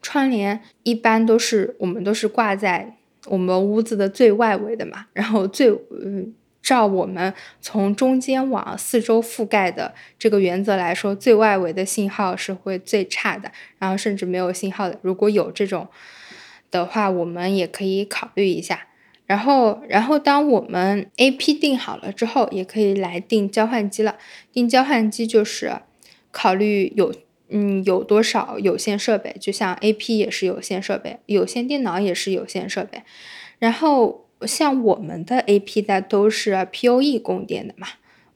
[0.00, 2.96] 窗帘一般都是我们都是挂在
[3.26, 5.06] 我们屋子的最外围的嘛。
[5.12, 14.98] 然后最嗯，照我们从中间往四周覆盖的这个原则来说，最外围的信号是会最差的，然后甚至没有信号的。
[15.02, 15.88] 如果有这种
[16.70, 18.86] 的话，我们也可以考虑一下。
[19.24, 24.18] 然后，然后当我们 A P 定好了之后，也可以来定交换机了。
[24.52, 25.72] 定交换机就是
[26.30, 27.14] 考虑有，
[27.52, 33.02] 嗯，有多少有线设备，就像 A P 也是有线设备，有线电脑也是有线设备。
[33.58, 37.86] 然后像我们的 A P 的都是 P O E 供电的嘛，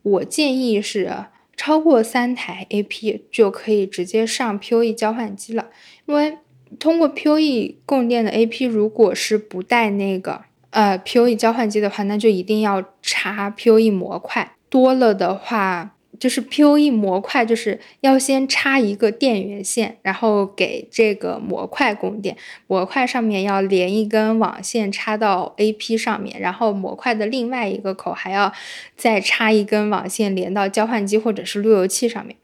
[0.03, 5.71] 我建议是超过三台 A P 就可以直接上 P O E 交换机了，
[6.07, 6.39] 因为
[6.79, 10.43] 通过 P O E 供电的 A P 如果是不带那个。
[10.71, 14.53] 呃，PoE 交换机的话，那就一定要插 PoE 模块。
[14.69, 22.37] 多了的话，就是 PoE 模块，就是要先插一个电源线，然后给这个模块供电。
[22.67, 28.53] 模块上面要连一根网线插到 AP 上面，然后模块的另外一个口还要
[28.97, 32.37] 再插一根网线连到交换机或者是路由器上面，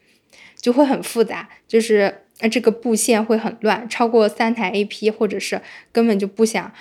[0.57, 3.89] 就会很复杂，就是呃这个布线会很乱。
[3.89, 5.61] 超过三台 AP 或者是
[5.91, 6.73] 根本就不想。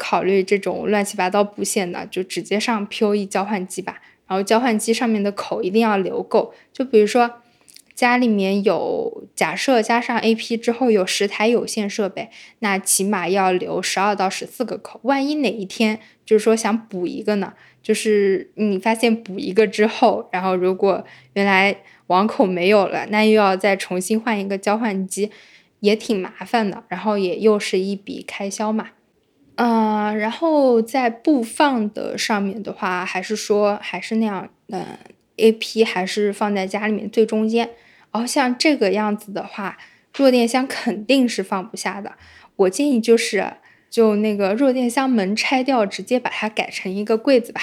[0.00, 4.00] 考虑这种乱七八糟布线的，就直接上 PoE 交换机吧。
[4.28, 6.54] 然后交换机上面的口一定要留够。
[6.72, 7.30] 就比如说
[7.94, 15.00] 家里面有，假设加上 AP 之后有十台有线设备，那起码要留十二到十四个口。
[15.02, 17.54] 万一哪一天就是说想补一个呢？
[17.82, 25.30] 就是你发现补一个之后，然后如果原来网口没有了，那又要再重新换一个交换机，
[25.80, 26.84] 也挺麻烦的。
[26.88, 28.90] 然后也又是一笔开销嘛。
[29.58, 34.86] 嗯，然后在布放的上面的话，还是说还是那样，嗯
[35.36, 37.70] ，A P 还是放在家里面最中间。
[38.12, 39.76] 然后像这个样子的话，
[40.14, 42.12] 弱电箱肯定是放不下的。
[42.54, 43.54] 我建议就是，
[43.90, 47.60] 就那个弱电箱门拆掉，直接把它改成一个柜子吧，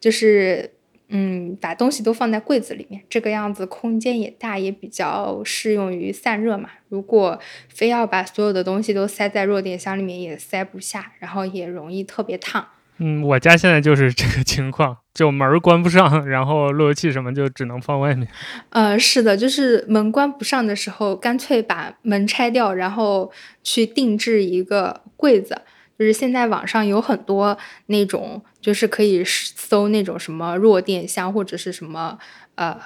[0.00, 0.72] 就是。
[1.08, 6.68] 嗯，把东西都放在柜子里面，这个样子空间也大，也比较适用于散热嘛。
[6.88, 7.38] 如果
[7.68, 12.66] 非要把所有的东西都塞在弱电箱里面，也塞不下，然后也容易特别烫。
[12.98, 18.26] 嗯，我家现在就是这个情况，就门关不上，然后路由器什么就只能放外面。
[18.70, 23.30] 呃，是的，就是门关不上的时候，干脆把门拆掉，然后
[23.62, 25.62] 去定制一个柜子。
[25.98, 32.16] 就是现在网上有很多那种，就是可以搜那种什么弱电箱或者是什么
[32.54, 32.80] 呃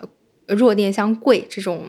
[0.46, 1.88] 弱电箱柜这种，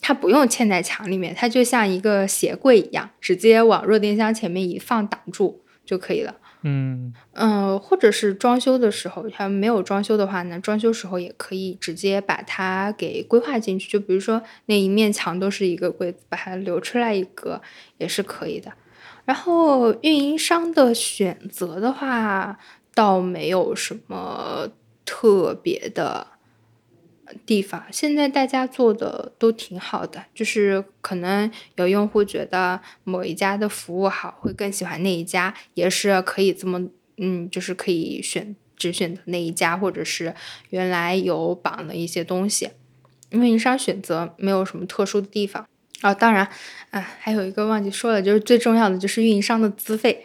[0.00, 6.36] 它不用嵌在墙里面，它就像一个鞋柜一样，直接往弱电箱前面一放挡住就可以了。
[6.64, 17.60] 嗯嗯，或者是装修的时候，它没有装修的话呢，装修时候也可以直接把它给规划进去，就比如说那一面墙都是一个柜子，把它留出来一个
[17.98, 18.72] 也是可以的。
[19.24, 22.58] 然后运营商的选择的话，
[22.94, 24.68] 倒没有什么
[25.04, 26.26] 特别的
[27.46, 27.84] 地方。
[27.90, 40.34] 现在大家做的都挺好的，就是可能有用户觉得某一家的服务好，会更喜欢那一家，也是可以这么，嗯，就是可以选只选择那一家，或者是
[40.70, 42.70] 原来有绑了一些东西，
[43.30, 45.66] 运营商选择没有什么特殊的地方。
[46.02, 46.46] 啊，当然，
[46.90, 50.24] 啊，还有一个忘记说了，就是最重要的就是运营商的资费，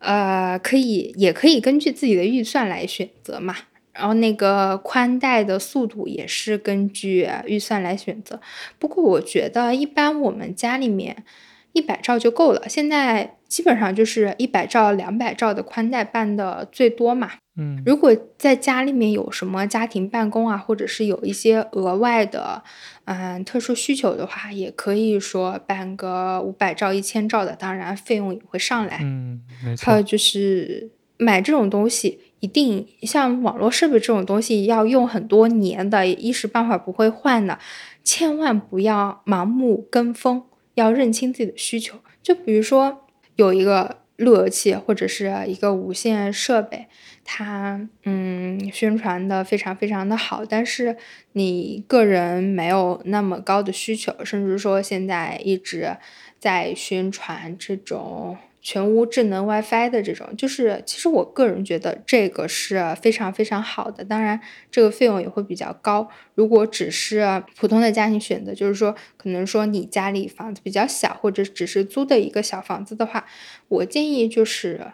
[0.00, 3.54] 呃，可以也可以根据自己的预算来选择嘛。
[3.92, 8.38] 然后那个宽带的速度也是根据预算来选择。
[8.78, 11.24] 不过我觉得一般我们家里面
[11.72, 17.32] 一百兆就够了，现在基本上就是一百兆、两百兆的宽带办的最多嘛。
[17.58, 22.62] 嗯，如果在家里面有什么家庭办公啊，或者是有一些额外的，
[23.06, 28.98] 嗯，特殊需求的话，也可以说办个五百兆、一千兆的，当然费用也会上来。
[29.02, 29.86] 嗯，没错。
[29.86, 37.58] 还有就是买这种东西，一定像网络设备这种东西要用很多年的，一时半会儿不会换的，
[38.04, 40.42] 千万不要盲目跟风，
[40.74, 41.96] 要认清自己的需求。
[42.22, 44.04] 就比如说有一个。
[44.16, 46.86] 路由器或者是一个无线设备，
[47.24, 50.96] 它嗯宣传的非常非常的好，但是
[51.32, 55.96] 你个人没有那么高的需求，甚至说现在一直
[56.38, 58.36] 在宣传这种。
[58.66, 64.40] 全屋智能 WiFi 的这种，就是其实我个人觉得这个是非常非常好的，当然
[64.72, 66.08] 这个费用也会比较高。
[66.34, 73.24] 如果只是普通的家庭选择，就是说可能说你家里房子比较小，或者只是租的一个小房子的话，
[73.68, 74.84] 我建议就是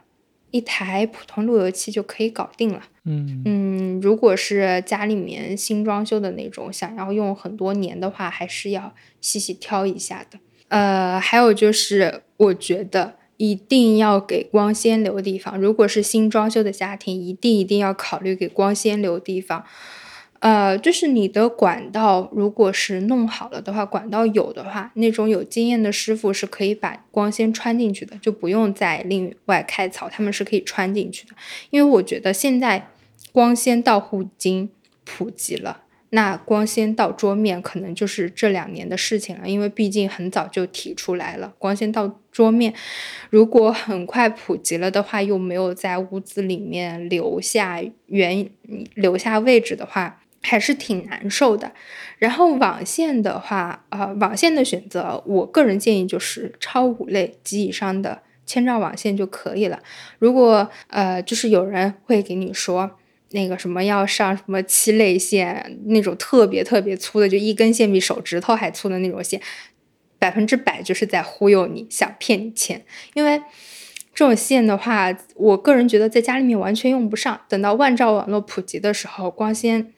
[0.50, 2.82] 一台普通路由器就可以搞定了。
[3.06, 10.38] 嗯嗯，如果是家里面新装修的那种，想要用很多年的话，还是要细细挑一下的。
[10.68, 13.21] 呃，还有就是我觉得。
[13.42, 15.60] 一定要给光纤留地方。
[15.60, 19.64] 如果是新装修的家庭，一定一定要考虑给光纤留地方。
[20.38, 31.34] 呃，就是你的管道，如果是弄好了的话，管道有的话，那种有经验的师傅是可以把光纤穿进去的，就不用再另外开槽，他们是可以穿进去的。
[31.70, 32.90] 因为我觉得现在
[33.32, 34.70] 光纤到户已经
[35.04, 35.81] 普及了。
[36.14, 41.54] 那光纤到桌面可能就是这两年的事情了，因为毕竟很早就提出来了。
[41.58, 42.74] 光纤到桌面，
[43.30, 48.46] 如果很快普及了的话，又没有在屋子里面留下原
[48.94, 51.72] 留下位置的话，还是挺难受的。
[52.18, 59.80] 然后网线的话，呃，网线的选择，我个人建议就是超五类及以上的千兆网线就可以了。
[60.18, 62.98] 如果呃，就是有人会给你说。
[63.32, 69.40] 那个什么要上什么七类线，那种特别特别粗的，就一根线比手指头还粗的那种线，
[70.18, 72.84] 百分之百就是在忽悠你，想骗你钱。
[73.14, 73.42] 因为
[74.14, 77.40] 这种线的话，我个人觉得在家里面完全用不上。
[77.48, 79.92] 等到万兆网络普及的时候，光纤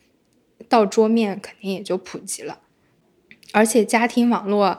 [0.68, 2.61] 到桌面肯定也就普及了。
[3.53, 4.78] 而且家庭网络，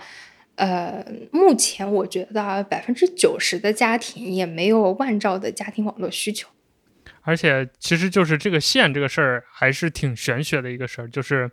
[0.56, 6.48] 呃，目前我觉得百分之九十的家庭也没有万兆的家庭网络需求。
[7.26, 11.10] 而且，其实就是这个线这个事儿，还是挺玄学的一个事儿。
[11.10, 11.50] 就是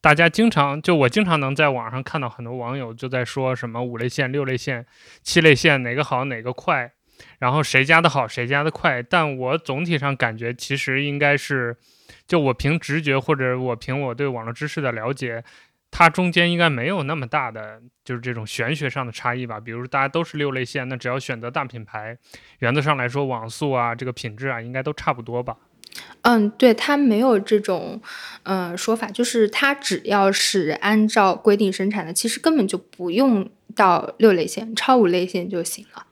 [0.00, 4.86] 大家经常，就我经常能在网上看到很多网友就在说什么五类线、六类线、
[5.22, 6.92] 七类线哪个好哪个快，
[7.38, 9.02] 然后谁家的好谁家的快。
[9.02, 11.76] 但我总体上感觉，其实应该是，
[12.26, 15.42] 就我凭直觉或者我凭我对网络知识的了解。
[15.90, 19.58] 它中间应该没有那么大的，就是这种玄学上的差异吧。
[19.58, 22.18] 比如大家都是六类线，那只要选择大品牌，
[22.58, 25.56] 原则上来说，网速啊，这个品质啊，应该都差不多吧？
[26.22, 28.02] 嗯，对，它没有这种，
[28.42, 36.06] 呃，说法，就是它只要是按照规定生产的，其实根本就不用到六类线，超五类线就行了。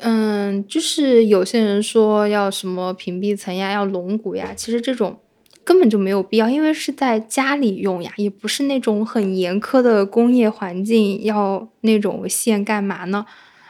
[0.00, 5.20] 嗯，就是有些人说要什么屏蔽层呀，要龙骨呀，其实这种。
[5.66, 13.26] 根本就没有必要，因为是在家里用呀，也不是那种很严苛的工业环境，要那种线干嘛呢？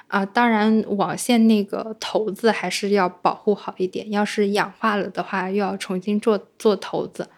[0.09, 7.31] 啊，当然网线那个头子还是要保护好一点，要是氧化了的话，又要重新做做头子。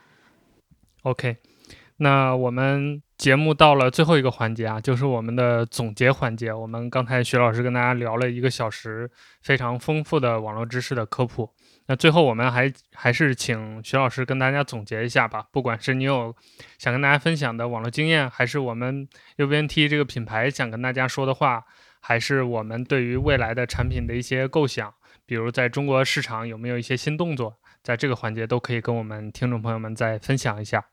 [1.05, 1.37] OK，
[1.99, 6.53] 那我们节目到了最后一个环节啊，就是我们的总结环节。
[6.53, 9.09] 我们刚才徐老师跟大家聊了一个小时，
[9.41, 11.49] 非常丰富的网络知识的科普。
[11.91, 15.47] 那最后，我们还还是请徐老师跟大家总结一下吧。
[15.51, 16.37] 不管是你有
[16.77, 19.09] 想跟大家分享的网络经验，还是我们
[19.39, 21.65] UBNT 这个品牌想跟大家说的话，
[22.01, 24.93] 还是我们对于未来的产品的一些构想，
[25.25, 30.85] 比如在中国市场有没有一些新动作，在这个环节都可以跟我们听众朋友们再分享一下。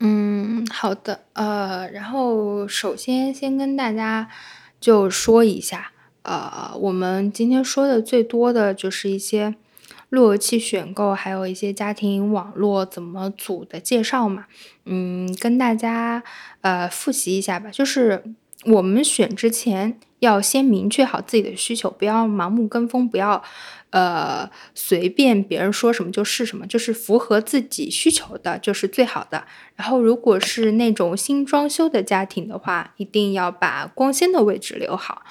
[0.00, 1.24] 嗯，好的。
[1.32, 4.28] 呃，然后首先先跟大家
[4.78, 5.92] 就说一下，
[6.24, 9.54] 呃，我们今天说的最多的就是一些。
[10.10, 14.46] 路由器选购，还有一些家庭网络怎么组的介绍嘛，
[14.84, 16.22] 嗯，跟大家
[16.60, 17.70] 呃复习一下吧。
[17.70, 18.22] 就是
[18.66, 23.42] 我们选之前要先明确好自己的需求，不要盲目跟风，不要
[23.90, 29.44] 呃随便别人说什么就是什么，就是符合自己需求的就是最好的。
[29.76, 35.22] 然后如果是那种新装修的家庭的话，一定要把光纤的位置留好。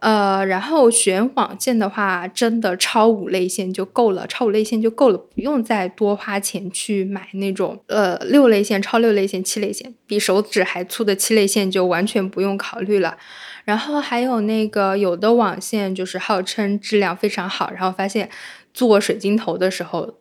[0.00, 13.18] 呃，然后选网线的话，真的超五类线就够了，超五类线就够了，不用再多花钱去买那种呃六类线、超六类线、七类线，比手指还粗的七类线就完全不用考虑了。
[13.66, 18.30] 然后还有那个有的网线就是号称质量非常好，然后发现
[18.72, 20.14] 做水晶头的时候，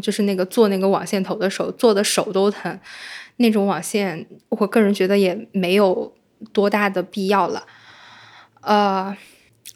[0.00, 2.80] 就是那个做那个网线头的时候做的手都疼，
[3.36, 6.14] 那种网线，我个人觉得也没有
[6.54, 7.66] 多大的必要了。
[8.66, 9.16] 呃，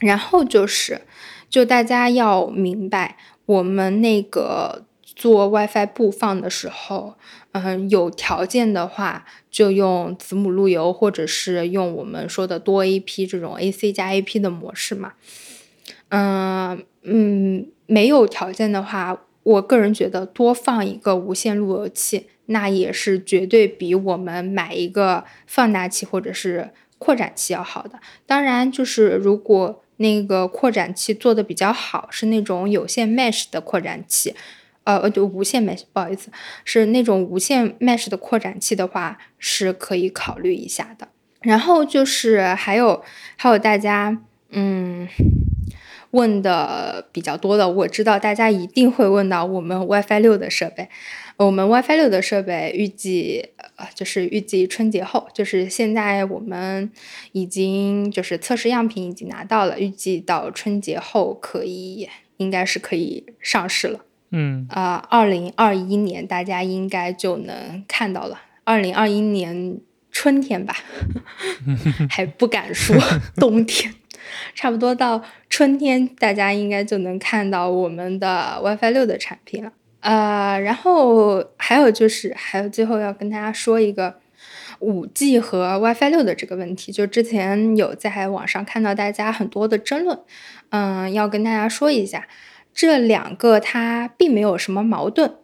[0.01, 1.03] 然后就是，
[1.49, 3.17] 就大家要明白，
[3.47, 7.15] 我们那个做 WiFi 布放的时候，
[7.53, 15.13] 嗯，有条件的话就用子母路由，或者是用我们说的多 AP 这种 AC 加 AP 的模式嘛。
[16.09, 26.71] 嗯嗯，没有条件的话，我个人觉得多放一个无线路由器，那也是绝对比我们买一个放大器或者是
[27.01, 27.99] 扩展器要好的。
[28.27, 34.35] 当然，就是如果那个扩展器做的比较好，是那种有线 mesh 的扩展器，
[34.85, 36.31] 呃，就无线 mesh，不好意思，
[36.65, 41.09] 是那种无线 mesh 的扩展器的话，是可以考虑一下的。
[41.41, 43.03] 然后就是还有
[43.37, 44.19] 还有大家
[44.51, 45.09] 嗯
[46.11, 50.89] 问的比较多的，我知道大家一定会问到我们 WiFi 六的设备。
[51.47, 56.91] 我们 WiFi 六的设备预计呃就是预计春节后，就是现在我们
[57.33, 64.01] 已经就是测试样品已经拿到了，预计到春节后可以应该是可以上市了。
[64.33, 68.43] 嗯啊，二零二一年大家应该就能看到了。
[68.65, 69.79] 二零二一年
[70.13, 70.77] 春天吧，
[72.11, 72.95] 还不敢说
[73.37, 73.95] 冬天，
[74.55, 79.73] 差不多到春天，大家应该就能看到我们的 WiFi 六的产品了。
[80.01, 84.17] 呃，然后还有就是，还有最后要跟大家说一个
[84.79, 90.19] 五 G 和 WiFi 六的这个问题，就之前有在网上看到大家很多的争论，
[90.71, 92.27] 嗯，要跟大家说一下，
[92.73, 95.35] 这两个它并没有什么矛盾。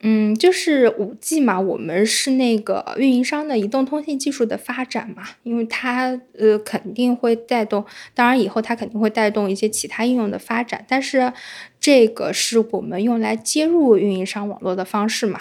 [0.00, 7.84] 嗯，就是五 G 嘛，我们是那个运营商的移动通信技术的发展嘛，因为它呃肯定会带动，
[8.14, 11.32] 当然以后它肯定会带动一些其他应用的发展，但是
[11.80, 15.40] 这个是我们用来接入运营商网络的方式嘛。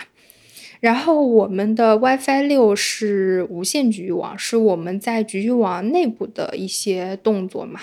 [0.79, 7.81] 然后我们的 WiFi 六是无线局域网，是我们在局域网内部的一些动作嘛。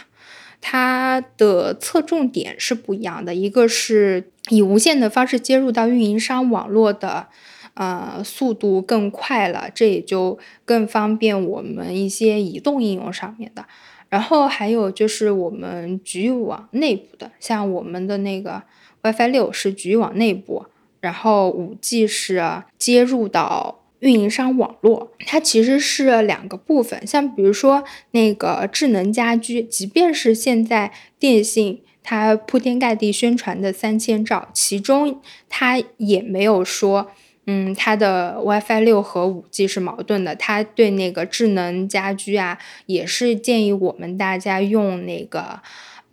[0.67, 7.27] 它的侧重点是不一样的，一个是以无线的方式接入到运营商网络的，
[7.75, 13.67] 呃，速度更快了，这也就更方便我们一些移动应用上面的。
[14.09, 18.63] 然后还有就是我们局域网内部的，像我们的那个
[19.03, 20.65] WiFi 六是局域网内部，
[21.03, 23.84] 然后五 G 是接入到。
[24.05, 37.11] 运营商网络，它其实是两个部分，像比如说那个智能家居，即便是现在电信它铺天盖地宣传的三千兆，其中它也没有说，
[37.47, 45.63] 嗯，它的 WiFi 六和五 G 是矛盾的，它对那个智能家居啊，也是建议我们大家用那个。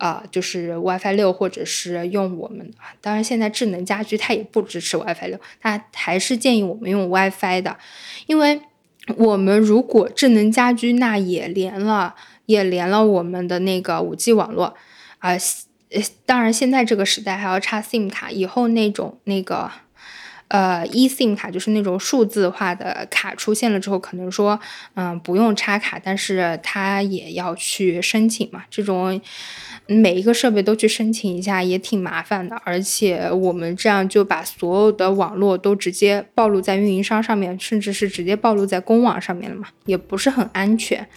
[0.02, 2.68] 啊，就是 WiFi 六，或者是用我们，
[3.00, 7.76] 当然现在智能家居它也不支持 WiFi 六，它还是建议我们用 WiFi 的，
[8.26, 8.60] 因为
[9.16, 14.74] 我们如果智能家居那也连了，也连了我们的那个五 G 网络，
[15.20, 15.30] 啊，
[15.90, 19.70] 呃，当然现在这个时代还要插 SIM 卡，以后那种那个。
[20.52, 24.60] 呃，eSIM 卡就是那种数字化的卡出现了之后，可能说，
[24.96, 28.62] 嗯，不用插卡，但是它也要去申请嘛。
[28.68, 29.18] 这种
[29.86, 32.54] 每一个设备都去申请一下，也挺麻烦的。
[32.66, 41.08] 而且我们这样就把所有的网络都直接暴露在运营商上面，甚至是直接暴露在公网上面了嘛，也不是很安全。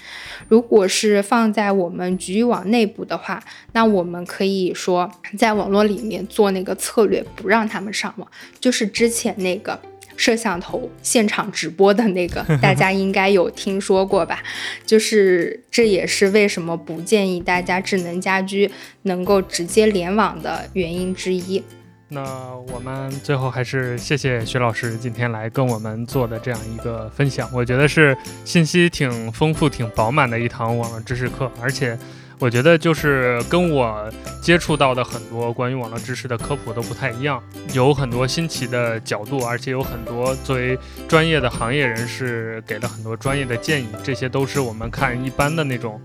[0.48, 8.26] 如果是放在我们局域网内部的话，那我们可以说在网络里面做那个策略，不让他们上网，
[8.62, 9.25] 就是之前。
[9.38, 9.80] 那个
[10.18, 14.42] 摄像头现场直播的那个，大家应该有听说过吧？
[14.86, 18.70] 就是这也是为什么不建议大家智能家居
[19.04, 21.62] 能够直接联网的原因之一。
[22.08, 22.24] 那
[22.72, 28.16] 我们最后还是谢谢徐老师今天来跟我们做的这样一个分享，我觉得是
[28.46, 31.98] 信息挺丰富、挺饱满的一堂网络知识课，而且。
[32.38, 34.12] 我觉得就是跟我
[34.42, 37.42] 接触到的很多关于网络知识的科普都不太一样，
[37.74, 40.78] 有很多新奇的角度，而且有很多作为
[41.08, 46.00] 专业的行业人士给了很多专业的建议，这些都是我们看一般的那种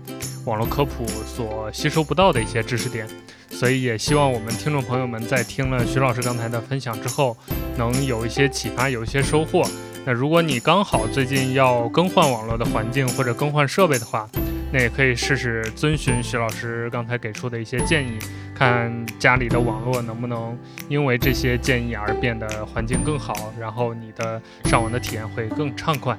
[0.45, 3.05] 网络科普所吸收不到的一些知识点。
[3.49, 7.35] 所以也希望我们听众朋友们在听了徐老师刚才的分享之后，
[7.77, 9.67] 能有一些启发，有一些收获。
[10.05, 14.27] 那如果你刚好最近要更换网络的环境或者更换设备的话，
[14.73, 18.17] 那也可以试试遵循徐老师刚才给出的一些建议，
[18.55, 20.57] 看家里的网络能不能
[20.89, 26.17] 因为这些建议而变得环境更好，然后你的上网的体验会更畅快。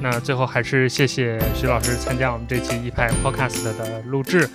[0.00, 4.46] 那最后还是谢谢徐老师参加我们这期一派 Podcast 的录制。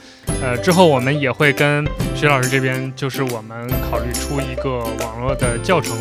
[0.41, 5.97] 呃，之后我们也会跟徐老师这边，就是我们考虑出一个网络的教程，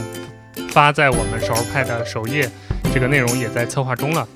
[0.69, 2.49] 发在我们少儿派的首页，
[2.93, 4.27] 这个内容也在策划中了。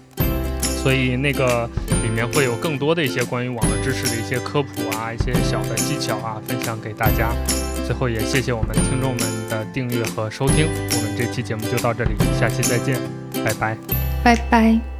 [0.82, 1.68] 所以那个
[2.02, 7.30] 里面会有更多的一些关于网络知识的一些科普啊，一些小的技巧啊，分享给大家。
[7.86, 12.98] 最后也谢谢我们听众们的订阅和收听，我们这期节目就到这里，下期再见，
[13.44, 13.76] 拜拜，
[14.24, 14.91] 拜拜。